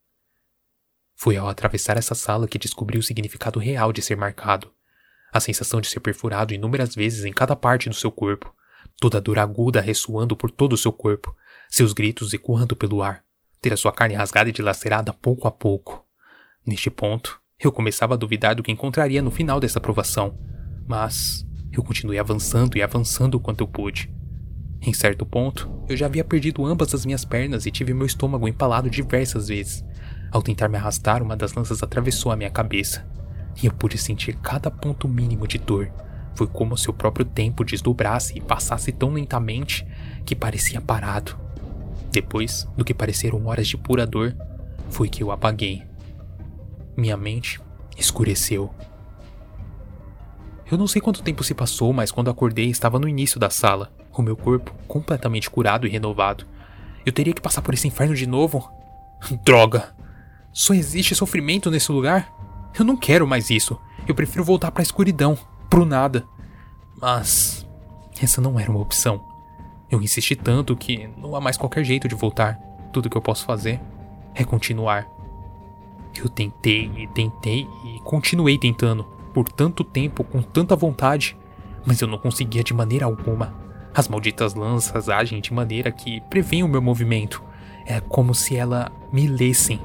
Foi 1.15 1.37
ao 1.37 1.49
atravessar 1.49 1.97
essa 1.97 2.15
sala 2.15 2.49
que 2.49 2.59
descobri 2.59 2.99
o 2.99 3.03
significado 3.03 3.59
real 3.59 3.93
de 3.93 4.03
ser 4.03 4.17
marcado. 4.17 4.71
A 5.33 5.41
sensação 5.41 5.81
de 5.81 5.89
ser 5.89 6.01
perfurado 6.01 6.55
inúmeras 6.55 6.95
vezes 6.95 7.25
em 7.25 7.33
cada 7.33 7.57
parte 7.57 7.89
do 7.89 7.95
seu 7.95 8.11
corpo, 8.11 8.55
toda 9.01 9.19
a 9.19 9.21
dor 9.21 9.39
aguda 9.39 9.81
ressoando 9.81 10.37
por 10.37 10.51
todo 10.51 10.75
o 10.75 10.79
seu 10.79 10.93
corpo, 10.93 11.35
seus 11.69 11.93
gritos 11.93 12.33
ecoando 12.33 12.77
pelo 12.77 13.03
ar, 13.03 13.25
ter 13.61 13.73
a 13.73 13.77
sua 13.77 13.93
carne 13.93 14.15
rasgada 14.15 14.51
e 14.51 14.53
dilacerada 14.53 15.13
pouco 15.13 15.49
a 15.49 15.51
pouco. 15.51 16.07
Neste 16.67 16.91
ponto, 16.91 17.41
eu 17.59 17.73
começava 17.73 18.15
a 18.15 18.17
duvidar 18.17 18.55
do 18.55 18.63
que 18.63 18.73
encontraria 18.73 19.23
no 19.23 19.31
final 19.31 19.59
dessa 19.59 19.81
provação, 19.81 20.39
mas 20.87 21.47
eu 21.73 21.83
continuei 21.83 22.19
avançando 22.19 22.77
e 22.77 22.83
avançando 22.83 23.37
o 23.37 23.41
quanto 23.41 23.63
eu 23.63 23.69
pude. 23.69 24.13
Em 24.81 24.93
certo 24.93 25.25
ponto, 25.25 25.83
eu 25.89 25.97
já 25.97 26.07
havia 26.07 26.23
perdido 26.23 26.65
ambas 26.65 26.95
as 26.95 27.07
minhas 27.07 27.25
pernas 27.25 27.65
e 27.65 27.71
tive 27.71 27.95
meu 27.95 28.07
estômago 28.07 28.47
empalado 28.47 28.91
diversas 28.91 29.49
vezes. 29.49 29.83
Ao 30.35 30.43
tentar 30.43 30.69
me 30.69 30.77
arrastar, 30.77 31.23
uma 31.23 31.37
das 31.37 31.55
lanças 31.55 31.81
atravessou 31.81 32.33
a 32.33 32.37
minha 32.37 32.51
cabeça, 32.51 33.07
e 33.63 33.67
eu 33.67 33.73
pude 33.73 33.97
sentir 33.97 34.35
cada 34.35 34.69
ponto 34.69 35.07
mínimo 35.07 35.47
de 35.47 35.59
dor. 35.59 35.93
Foi 36.35 36.49
como 36.49 36.77
se 36.77 36.91
o 36.91 36.93
próprio 36.93 37.25
tempo 37.25 37.65
desdobrasse 37.65 38.37
e 38.37 38.41
passasse 38.41 38.91
tão 38.91 39.13
lentamente 39.13 39.87
que 40.27 40.35
parecia 40.35 40.81
parado. 40.81 41.39
Depois 42.11 42.67
do 42.77 42.85
que 42.85 42.93
pareceram 42.93 43.47
horas 43.47 43.69
de 43.69 43.77
pura 43.77 44.05
dor, 44.05 44.35
foi 44.91 45.09
que 45.09 45.23
eu 45.23 45.31
apaguei. 45.31 45.85
Minha 46.97 47.17
mente 47.17 47.61
escureceu. 47.97 48.75
Eu 50.69 50.77
não 50.77 50.89
sei 50.89 51.01
quanto 51.01 51.23
tempo 51.23 51.45
se 51.45 51.55
passou, 51.55 51.93
mas 51.93 52.11
quando 52.11 52.29
acordei 52.29 52.71
estava 52.71 52.99
no 52.99 53.09
início 53.09 53.39
da 53.39 53.51
sala, 53.51 53.93
o 54.13 54.21
meu 54.21 54.37
corpo 54.37 54.75
completamente 54.89 55.49
curado 55.49 55.87
e 55.87 55.91
renovado. 55.91 56.45
Eu 57.07 57.13
teria 57.13 57.33
que 57.33 57.41
passar 57.41 57.63
por 57.63 57.73
esse 57.73 57.87
inferno 57.87 58.17
de 58.17 58.27
novo? 58.27 58.69
Droga! 59.47 59.95
Só 60.55 60.73
existe 60.73 61.17
sofrimento 61.17 61.69
nesse 61.69 61.91
lugar? 61.91 62.33
Eu 62.79 62.85
não 62.85 62.97
quero 62.97 63.27
mais 63.27 63.51
isso. 63.51 63.77
Eu 64.07 64.15
prefiro 64.15 64.45
voltar 64.45 64.71
para 64.71 64.83
a 64.83 64.85
escuridão, 64.85 65.37
pro 65.69 65.85
nada. 65.85 66.25
Mas 66.97 67.67
essa 68.23 68.41
não 68.41 68.59
era 68.59 68.71
uma 68.71 68.81
opção. 68.81 69.21
Eu 69.91 70.01
insisti 70.01 70.37
tanto 70.37 70.77
que 70.77 71.11
não 71.19 71.35
há 71.35 71.41
mais 71.41 71.57
qualquer 71.57 71.83
jeito 71.83 72.07
de 72.07 72.15
voltar. 72.15 72.55
Tudo 72.93 73.11
que 73.11 73.17
eu 73.17 73.21
posso 73.21 73.45
fazer 73.45 73.81
é 74.33 74.45
continuar. 74.45 75.09
Eu 76.17 76.29
tentei 76.29 76.89
e 76.97 77.09
tentei 77.09 77.67
e 77.85 78.01
continuei 78.05 78.57
tentando 78.57 79.03
por 79.35 79.49
tanto 79.51 79.83
tempo 79.83 80.23
com 80.23 80.41
tanta 80.41 80.77
vontade, 80.77 81.37
mas 81.85 82.01
eu 82.01 82.07
não 82.07 82.17
conseguia 82.17 82.63
de 82.63 82.73
maneira 82.73 83.07
alguma. 83.07 83.53
As 83.93 84.07
malditas 84.07 84.55
lanças 84.55 85.09
agem 85.09 85.41
de 85.41 85.53
maneira 85.53 85.91
que 85.91 86.21
prevêem 86.31 86.63
o 86.63 86.69
meu 86.69 86.81
movimento. 86.81 87.43
É 87.85 88.01
como 88.01 88.33
se 88.37 88.57
ela 88.57 88.93
me 89.13 89.27
lessem. 89.27 89.81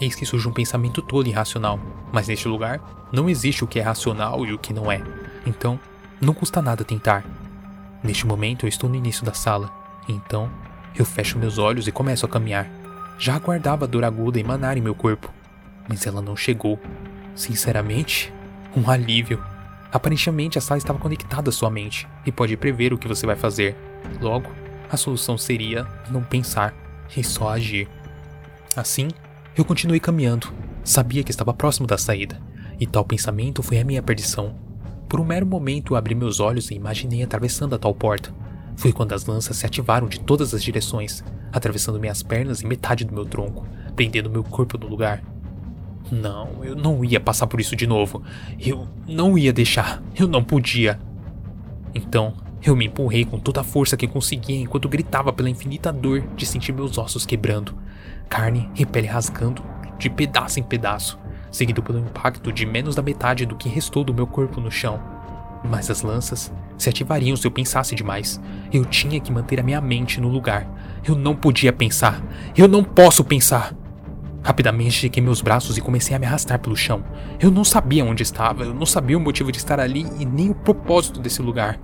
Eis 0.00 0.14
que 0.14 0.24
surge 0.24 0.48
um 0.48 0.52
pensamento 0.52 1.02
todo 1.02 1.28
irracional, 1.28 1.78
mas 2.10 2.28
neste 2.28 2.48
lugar 2.48 2.80
não 3.12 3.28
existe 3.28 3.62
o 3.62 3.66
que 3.66 3.78
é 3.78 3.82
racional 3.82 4.46
e 4.46 4.52
o 4.52 4.58
que 4.58 4.72
não 4.72 4.90
é. 4.90 5.02
Então, 5.46 5.78
não 6.20 6.32
custa 6.32 6.62
nada 6.62 6.84
tentar. 6.84 7.24
Neste 8.02 8.26
momento 8.26 8.64
eu 8.64 8.68
estou 8.68 8.88
no 8.88 8.96
início 8.96 9.24
da 9.24 9.34
sala, 9.34 9.70
então 10.08 10.50
eu 10.96 11.04
fecho 11.04 11.38
meus 11.38 11.58
olhos 11.58 11.86
e 11.86 11.92
começo 11.92 12.24
a 12.24 12.28
caminhar. 12.28 12.66
Já 13.18 13.36
aguardava 13.36 13.84
a 13.84 13.88
dor 13.88 14.04
aguda 14.04 14.40
emanar 14.40 14.78
em 14.78 14.80
meu 14.80 14.94
corpo, 14.94 15.30
mas 15.86 16.06
ela 16.06 16.22
não 16.22 16.34
chegou. 16.34 16.80
Sinceramente, 17.34 18.32
um 18.74 18.88
alívio. 18.88 19.44
Aparentemente 19.92 20.56
a 20.56 20.60
sala 20.60 20.78
estava 20.78 20.98
conectada 20.98 21.50
à 21.50 21.52
sua 21.52 21.68
mente 21.68 22.08
e 22.24 22.32
pode 22.32 22.56
prever 22.56 22.92
o 22.94 22.98
que 22.98 23.08
você 23.08 23.26
vai 23.26 23.36
fazer. 23.36 23.76
Logo, 24.20 24.50
a 24.90 24.96
solução 24.96 25.36
seria 25.36 25.86
não 26.10 26.22
pensar 26.22 26.74
e 27.14 27.22
só 27.22 27.50
agir. 27.50 27.88
Assim, 28.74 29.08
eu 29.56 29.64
continuei 29.64 30.00
caminhando. 30.00 30.52
Sabia 30.84 31.22
que 31.22 31.30
estava 31.30 31.52
próximo 31.52 31.86
da 31.86 31.98
saída, 31.98 32.40
e 32.78 32.86
tal 32.86 33.04
pensamento 33.04 33.62
foi 33.62 33.78
a 33.78 33.84
minha 33.84 34.02
perdição. 34.02 34.54
Por 35.08 35.20
um 35.20 35.24
mero 35.24 35.44
momento 35.44 35.92
eu 35.92 35.96
abri 35.96 36.14
meus 36.14 36.40
olhos 36.40 36.70
e 36.70 36.74
imaginei 36.74 37.22
atravessando 37.22 37.74
a 37.74 37.78
tal 37.78 37.94
porta. 37.94 38.32
Foi 38.76 38.92
quando 38.92 39.12
as 39.12 39.26
lanças 39.26 39.56
se 39.56 39.66
ativaram 39.66 40.08
de 40.08 40.20
todas 40.20 40.54
as 40.54 40.62
direções, 40.62 41.24
atravessando 41.52 42.00
minhas 42.00 42.22
pernas 42.22 42.62
e 42.62 42.66
metade 42.66 43.04
do 43.04 43.12
meu 43.12 43.26
tronco, 43.26 43.66
prendendo 43.94 44.30
meu 44.30 44.42
corpo 44.42 44.78
no 44.78 44.86
lugar. 44.86 45.22
Não, 46.10 46.64
eu 46.64 46.74
não 46.74 47.04
ia 47.04 47.20
passar 47.20 47.46
por 47.46 47.60
isso 47.60 47.76
de 47.76 47.86
novo. 47.86 48.22
Eu 48.58 48.88
não 49.06 49.36
ia 49.36 49.52
deixar. 49.52 50.02
Eu 50.18 50.26
não 50.26 50.42
podia. 50.42 50.98
Então, 51.94 52.34
eu 52.62 52.76
me 52.76 52.86
empurrei 52.86 53.24
com 53.24 53.38
toda 53.38 53.62
a 53.62 53.64
força 53.64 53.96
que 53.96 54.06
conseguia 54.06 54.60
enquanto 54.60 54.88
gritava 54.88 55.32
pela 55.32 55.48
infinita 55.48 55.92
dor 55.92 56.22
de 56.36 56.44
sentir 56.44 56.72
meus 56.72 56.98
ossos 56.98 57.24
quebrando, 57.24 57.74
carne 58.28 58.68
e 58.76 58.84
pele 58.84 59.06
rasgando 59.06 59.62
de 59.98 60.10
pedaço 60.10 60.60
em 60.60 60.62
pedaço, 60.62 61.18
seguido 61.50 61.82
pelo 61.82 61.98
impacto 61.98 62.52
de 62.52 62.66
menos 62.66 62.94
da 62.94 63.02
metade 63.02 63.46
do 63.46 63.56
que 63.56 63.68
restou 63.68 64.04
do 64.04 64.14
meu 64.14 64.26
corpo 64.26 64.60
no 64.60 64.70
chão. 64.70 65.00
Mas 65.64 65.90
as 65.90 66.02
lanças 66.02 66.52
se 66.76 66.88
ativariam 66.88 67.36
se 67.36 67.46
eu 67.46 67.50
pensasse 67.50 67.94
demais. 67.94 68.40
Eu 68.72 68.84
tinha 68.84 69.20
que 69.20 69.32
manter 69.32 69.60
a 69.60 69.62
minha 69.62 69.80
mente 69.80 70.20
no 70.20 70.28
lugar. 70.28 70.66
Eu 71.06 71.14
não 71.14 71.36
podia 71.36 71.72
pensar. 71.72 72.22
Eu 72.56 72.66
não 72.66 72.82
posso 72.82 73.22
pensar. 73.22 73.74
Rapidamente 74.42 74.92
cheguei 74.92 75.22
meus 75.22 75.42
braços 75.42 75.76
e 75.76 75.82
comecei 75.82 76.16
a 76.16 76.18
me 76.18 76.24
arrastar 76.24 76.58
pelo 76.58 76.74
chão. 76.74 77.04
Eu 77.38 77.50
não 77.50 77.62
sabia 77.62 78.04
onde 78.04 78.22
estava, 78.22 78.64
eu 78.64 78.72
não 78.72 78.86
sabia 78.86 79.18
o 79.18 79.20
motivo 79.20 79.52
de 79.52 79.58
estar 79.58 79.78
ali 79.78 80.06
e 80.18 80.24
nem 80.24 80.50
o 80.50 80.54
propósito 80.54 81.20
desse 81.20 81.42
lugar. 81.42 81.78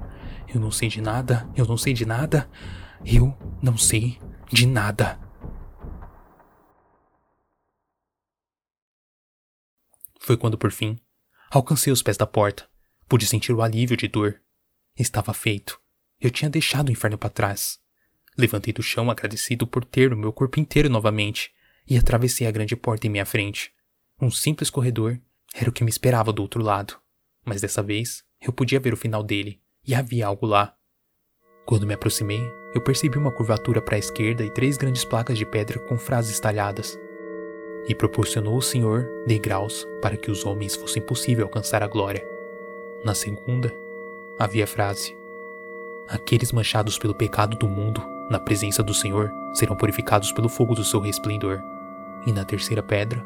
Eu 0.48 0.60
não 0.60 0.70
sei 0.70 0.88
de 0.88 1.00
nada, 1.00 1.48
eu 1.56 1.66
não 1.66 1.76
sei 1.76 1.92
de 1.92 2.06
nada, 2.06 2.48
eu 3.04 3.36
não 3.62 3.76
sei 3.76 4.18
de 4.52 4.66
nada. 4.66 5.18
Foi 10.20 10.36
quando, 10.36 10.58
por 10.58 10.72
fim, 10.72 10.98
alcancei 11.50 11.92
os 11.92 12.02
pés 12.02 12.16
da 12.16 12.26
porta. 12.26 12.68
Pude 13.08 13.26
sentir 13.26 13.52
o 13.52 13.62
alívio 13.62 13.96
de 13.96 14.08
dor. 14.08 14.40
Estava 14.96 15.32
feito. 15.32 15.80
Eu 16.20 16.30
tinha 16.30 16.50
deixado 16.50 16.88
o 16.88 16.92
inferno 16.92 17.18
para 17.18 17.30
trás. 17.30 17.78
Levantei 18.36 18.72
do 18.72 18.82
chão 18.82 19.10
agradecido 19.10 19.66
por 19.66 19.84
ter 19.84 20.12
o 20.12 20.16
meu 20.16 20.32
corpo 20.32 20.58
inteiro 20.60 20.88
novamente 20.88 21.52
e 21.88 21.96
atravessei 21.96 22.46
a 22.46 22.50
grande 22.50 22.74
porta 22.74 23.06
em 23.06 23.10
minha 23.10 23.26
frente. 23.26 23.72
Um 24.20 24.30
simples 24.30 24.70
corredor 24.70 25.20
era 25.54 25.70
o 25.70 25.72
que 25.72 25.84
me 25.84 25.90
esperava 25.90 26.32
do 26.32 26.42
outro 26.42 26.62
lado, 26.62 26.98
mas 27.44 27.60
dessa 27.60 27.82
vez 27.82 28.24
eu 28.40 28.52
podia 28.52 28.80
ver 28.80 28.92
o 28.92 28.96
final 28.96 29.22
dele 29.22 29.62
e 29.86 29.94
havia 29.94 30.26
algo 30.26 30.46
lá. 30.46 30.74
Quando 31.64 31.86
me 31.86 31.94
aproximei, 31.94 32.42
eu 32.74 32.80
percebi 32.80 33.16
uma 33.16 33.30
curvatura 33.30 33.80
para 33.80 33.96
a 33.96 33.98
esquerda 33.98 34.44
e 34.44 34.50
três 34.50 34.76
grandes 34.76 35.04
placas 35.04 35.38
de 35.38 35.46
pedra 35.46 35.78
com 35.78 35.96
frases 35.96 36.38
talhadas. 36.38 36.98
E 37.88 37.94
proporcionou 37.94 38.56
o 38.56 38.62
Senhor 38.62 39.08
degraus 39.26 39.86
para 40.02 40.16
que 40.16 40.30
os 40.30 40.44
homens 40.44 40.74
fossem 40.74 41.00
possível 41.00 41.44
alcançar 41.44 41.82
a 41.82 41.86
glória. 41.86 42.26
Na 43.04 43.14
segunda, 43.14 43.72
havia 44.38 44.64
a 44.64 44.66
frase: 44.66 45.16
Aqueles 46.08 46.52
manchados 46.52 46.98
pelo 46.98 47.14
pecado 47.14 47.56
do 47.56 47.68
mundo, 47.68 48.02
na 48.28 48.40
presença 48.40 48.82
do 48.82 48.92
Senhor, 48.92 49.32
serão 49.54 49.76
purificados 49.76 50.32
pelo 50.32 50.48
fogo 50.48 50.74
do 50.74 50.84
seu 50.84 51.00
resplendor. 51.00 51.60
E 52.26 52.32
na 52.32 52.44
terceira 52.44 52.82
pedra, 52.82 53.24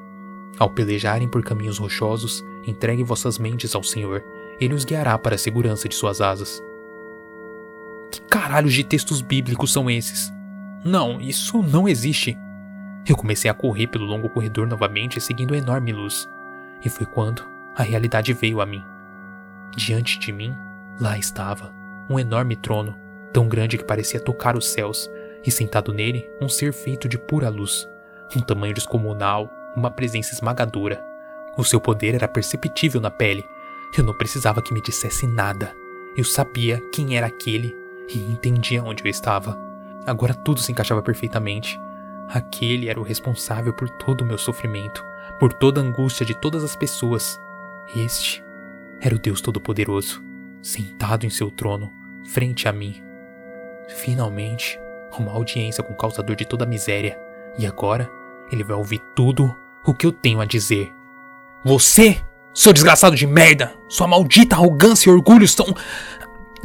ao 0.59 0.69
pelejarem 0.69 1.27
por 1.27 1.43
caminhos 1.43 1.79
rochosos, 1.79 2.45
entregue 2.67 3.03
vossas 3.03 3.39
mentes 3.39 3.75
ao 3.75 3.83
Senhor, 3.83 4.23
ele 4.61 4.75
os 4.75 4.85
guiará 4.85 5.19
para 5.19 5.35
a 5.35 5.39
segurança 5.39 5.89
de 5.89 5.95
suas 5.95 6.21
asas. 6.21 6.63
Que 8.11 8.21
caralhos 8.23 8.75
de 8.75 8.85
textos 8.85 9.21
bíblicos 9.21 9.73
são 9.73 9.91
esses? 9.91 10.33
Não, 10.85 11.21
isso 11.21 11.63
não 11.63 11.89
existe. 11.89 12.37
Eu 13.09 13.17
comecei 13.17 13.51
a 13.51 13.55
correr 13.55 13.87
pelo 13.87 14.05
longo 14.05 14.29
corredor 14.29 14.67
novamente, 14.67 15.21
seguindo 15.21 15.55
a 15.55 15.59
enorme 15.59 15.93
luz. 15.93 16.29
E 16.85 16.89
foi 16.89 17.07
quando 17.07 17.45
a 17.77 17.83
realidade 17.83 18.33
veio 18.33 18.61
a 18.61 18.67
mim. 18.67 18.83
Diante 19.77 20.19
de 20.19 20.33
mim, 20.33 20.55
lá 21.01 21.17
estava, 21.17 21.73
um 22.09 22.19
enorme 22.19 22.57
trono, 22.57 22.97
tão 23.33 23.49
grande 23.49 23.79
que 23.79 23.85
parecia 23.85 24.21
tocar 24.21 24.57
os 24.57 24.69
céus, 24.69 25.11
e 25.45 25.51
sentado 25.51 25.93
nele, 25.93 26.29
um 26.41 26.49
ser 26.49 26.73
feito 26.73 27.09
de 27.09 27.17
pura 27.17 27.49
luz, 27.49 27.89
um 28.37 28.41
tamanho 28.41 28.75
descomunal, 28.75 29.51
uma 29.75 29.91
presença 29.91 30.35
esmagadora. 30.35 31.03
O 31.57 31.65
seu 31.65 31.81
poder 31.81 32.15
era 32.15 32.29
perceptível 32.29 33.01
na 33.01 33.11
pele. 33.11 33.45
Eu 33.97 34.05
não 34.05 34.15
precisava 34.15 34.63
que 34.63 34.73
me 34.73 34.81
dissesse 34.81 35.27
nada. 35.27 35.77
Eu 36.17 36.25
sabia 36.25 36.81
quem 36.93 37.17
era 37.17 37.27
aquele 37.27 37.77
e 38.09 38.19
entendia 38.19 38.83
onde 38.83 39.05
eu 39.05 39.11
estava. 39.11 39.59
Agora 40.07 40.35
tudo 40.35 40.61
se 40.61 40.71
encaixava 40.71 41.03
perfeitamente. 41.03 41.79
Aquele 42.29 42.89
era 42.89 43.01
o 43.01 43.05
responsável 43.05 43.73
por 43.73 43.89
todo 43.91 44.23
o 44.23 44.25
meu 44.25 44.39
sofrimento, 44.39 45.05
por 45.39 45.53
toda 45.53 45.81
a 45.81 45.85
angústia 45.85 46.25
de 46.25 46.35
todas 46.35 46.63
as 46.63 46.77
pessoas. 46.77 47.41
Este 47.97 48.45
era 49.01 49.15
o 49.15 49.19
Deus 49.19 49.41
Todo-Poderoso, 49.41 50.23
sentado 50.63 51.27
em 51.27 51.31
seu 51.31 51.51
trono, 51.51 51.93
frente 52.29 52.69
a 52.69 52.73
mim. 52.73 53.03
Finalmente, 53.89 54.79
uma 55.19 55.33
audiência 55.33 55.83
com 55.83 55.93
o 55.93 55.97
causador 55.97 56.37
de 56.37 56.45
toda 56.45 56.65
a 56.65 56.69
miséria. 56.69 57.19
E 57.59 57.67
agora, 57.67 58.09
ele 58.53 58.63
vai 58.63 58.77
ouvir 58.77 59.01
tudo 59.17 59.57
o 59.85 59.93
que 59.93 60.07
eu 60.07 60.13
tenho 60.13 60.41
a 60.41 60.45
dizer. 60.45 60.93
Você, 61.65 62.23
seu 62.55 62.73
desgraçado 62.73 63.15
de 63.15 63.27
merda, 63.27 63.73
sua 63.89 64.07
maldita 64.07 64.57
arrogância 64.57 65.09
e 65.09 65.13
orgulho 65.13 65.47
são 65.47 65.67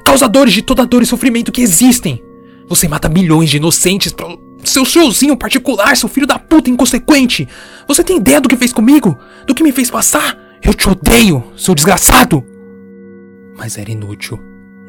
causadores 0.03 0.53
de 0.53 0.61
toda 0.61 0.85
dor 0.85 1.03
e 1.03 1.05
sofrimento 1.05 1.51
que 1.51 1.61
existem. 1.61 2.23
Você 2.67 2.87
mata 2.87 3.07
milhões 3.07 3.49
de 3.49 3.57
inocentes 3.57 4.11
para 4.11 4.27
seu 4.63 4.83
showzinho 4.83 5.37
particular, 5.37 5.95
seu 5.95 6.09
filho 6.09 6.25
da 6.25 6.39
puta 6.39 6.69
inconsequente. 6.69 7.47
Você 7.87 8.03
tem 8.03 8.17
ideia 8.17 8.41
do 8.41 8.49
que 8.49 8.57
fez 8.57 8.73
comigo? 8.73 9.17
Do 9.45 9.53
que 9.53 9.63
me 9.63 9.71
fez 9.71 9.91
passar? 9.91 10.37
Eu 10.63 10.73
te 10.73 10.89
odeio, 10.89 11.43
seu 11.55 11.75
desgraçado! 11.75 12.43
Mas 13.55 13.77
era 13.77 13.91
inútil. 13.91 14.39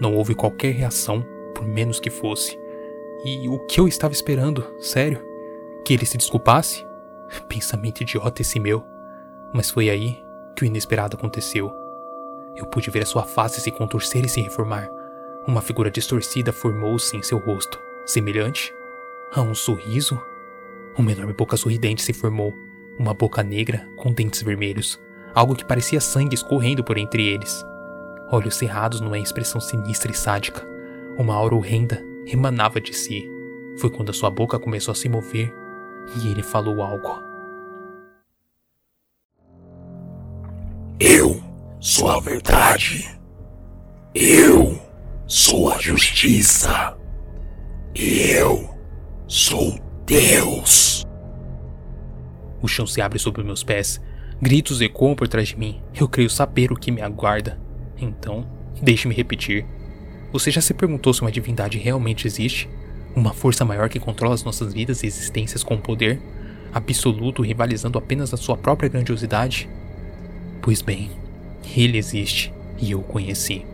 Não 0.00 0.14
houve 0.14 0.34
qualquer 0.34 0.72
reação, 0.72 1.24
por 1.54 1.66
menos 1.66 2.00
que 2.00 2.10
fosse. 2.10 2.58
E 3.24 3.48
o 3.48 3.58
que 3.60 3.78
eu 3.78 3.86
estava 3.86 4.14
esperando, 4.14 4.64
sério? 4.78 5.22
Que 5.84 5.92
ele 5.92 6.06
se 6.06 6.16
desculpasse? 6.16 6.84
Pensamento 7.48 8.02
idiota 8.02 8.42
esse 8.42 8.58
meu. 8.58 8.82
Mas 9.52 9.70
foi 9.70 9.90
aí 9.90 10.25
que 10.56 10.64
o 10.64 10.66
inesperado 10.66 11.16
aconteceu. 11.16 11.72
Eu 12.56 12.66
pude 12.66 12.90
ver 12.90 13.02
a 13.02 13.06
sua 13.06 13.22
face 13.22 13.60
se 13.60 13.70
contorcer 13.70 14.24
e 14.24 14.28
se 14.28 14.40
reformar. 14.40 14.88
Uma 15.46 15.60
figura 15.60 15.90
distorcida 15.90 16.52
formou-se 16.52 17.16
em 17.16 17.22
seu 17.22 17.38
rosto, 17.38 17.78
semelhante 18.06 18.74
a 19.32 19.42
um 19.42 19.54
sorriso. 19.54 20.20
Uma 20.98 21.12
enorme 21.12 21.34
boca 21.34 21.56
sorridente 21.56 22.02
se 22.02 22.12
formou, 22.12 22.54
uma 22.98 23.12
boca 23.12 23.42
negra 23.42 23.86
com 23.96 24.12
dentes 24.12 24.42
vermelhos, 24.42 24.98
algo 25.34 25.54
que 25.54 25.64
parecia 25.64 26.00
sangue 26.00 26.34
escorrendo 26.34 26.82
por 26.82 26.96
entre 26.96 27.26
eles. 27.26 27.62
Olhos 28.30 28.56
cerrados 28.56 29.00
numa 29.00 29.18
expressão 29.18 29.60
sinistra 29.60 30.10
e 30.10 30.14
sádica. 30.14 30.66
Uma 31.18 31.34
aura 31.34 31.54
horrenda 31.54 32.02
emanava 32.26 32.80
de 32.80 32.94
si. 32.94 33.30
Foi 33.76 33.90
quando 33.90 34.10
a 34.10 34.14
sua 34.14 34.30
boca 34.30 34.58
começou 34.58 34.92
a 34.92 34.94
se 34.94 35.08
mover 35.08 35.54
e 36.16 36.28
ele 36.28 36.42
falou 36.42 36.82
algo. 36.82 37.25
Eu 40.98 41.42
sou 41.78 42.08
a 42.08 42.18
verdade. 42.18 43.06
Eu 44.14 44.80
sou 45.26 45.70
a 45.70 45.78
justiça. 45.78 46.96
Eu 47.94 48.74
sou 49.28 49.78
Deus. 50.06 51.04
O 52.62 52.66
chão 52.68 52.86
se 52.86 53.02
abre 53.02 53.18
sob 53.18 53.42
meus 53.42 53.62
pés. 53.62 54.00
Gritos 54.40 54.80
ecoam 54.80 55.14
por 55.14 55.28
trás 55.28 55.48
de 55.48 55.58
mim. 55.58 55.82
Eu 55.94 56.08
creio 56.08 56.30
saber 56.30 56.72
o 56.72 56.76
que 56.76 56.90
me 56.90 57.02
aguarda. 57.02 57.60
Então, 57.98 58.48
deixe-me 58.80 59.14
repetir. 59.14 59.66
Você 60.32 60.50
já 60.50 60.62
se 60.62 60.72
perguntou 60.72 61.12
se 61.12 61.20
uma 61.20 61.30
divindade 61.30 61.76
realmente 61.76 62.26
existe? 62.26 62.70
Uma 63.14 63.34
força 63.34 63.66
maior 63.66 63.90
que 63.90 64.00
controla 64.00 64.34
as 64.34 64.44
nossas 64.44 64.72
vidas 64.72 65.02
e 65.02 65.06
existências 65.06 65.62
com 65.62 65.76
poder? 65.76 66.22
Absoluto 66.72 67.42
rivalizando 67.42 67.98
apenas 67.98 68.32
a 68.32 68.36
sua 68.38 68.56
própria 68.56 68.88
grandiosidade? 68.88 69.68
Pois 70.66 70.82
bem, 70.82 71.12
ele 71.76 71.96
existe 71.96 72.52
e 72.76 72.90
eu 72.90 72.98
o 72.98 73.04
conheci. 73.04 73.64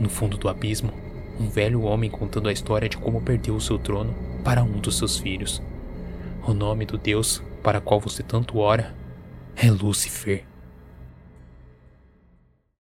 No 0.00 0.08
fundo 0.08 0.36
do 0.36 0.48
abismo, 0.48 0.92
um 1.38 1.48
velho 1.48 1.82
homem 1.82 2.10
contando 2.10 2.48
a 2.48 2.52
história 2.52 2.88
de 2.88 2.98
como 2.98 3.22
perdeu 3.22 3.54
o 3.54 3.60
seu 3.60 3.78
trono 3.78 4.12
para 4.42 4.64
um 4.64 4.80
dos 4.80 4.98
seus 4.98 5.16
filhos. 5.16 5.62
O 6.44 6.52
nome 6.52 6.86
do 6.86 6.98
Deus 6.98 7.40
para 7.62 7.80
qual 7.80 8.00
você 8.00 8.24
tanto 8.24 8.58
ora 8.58 8.96
é 9.54 9.70
Lúcifer. 9.70 10.42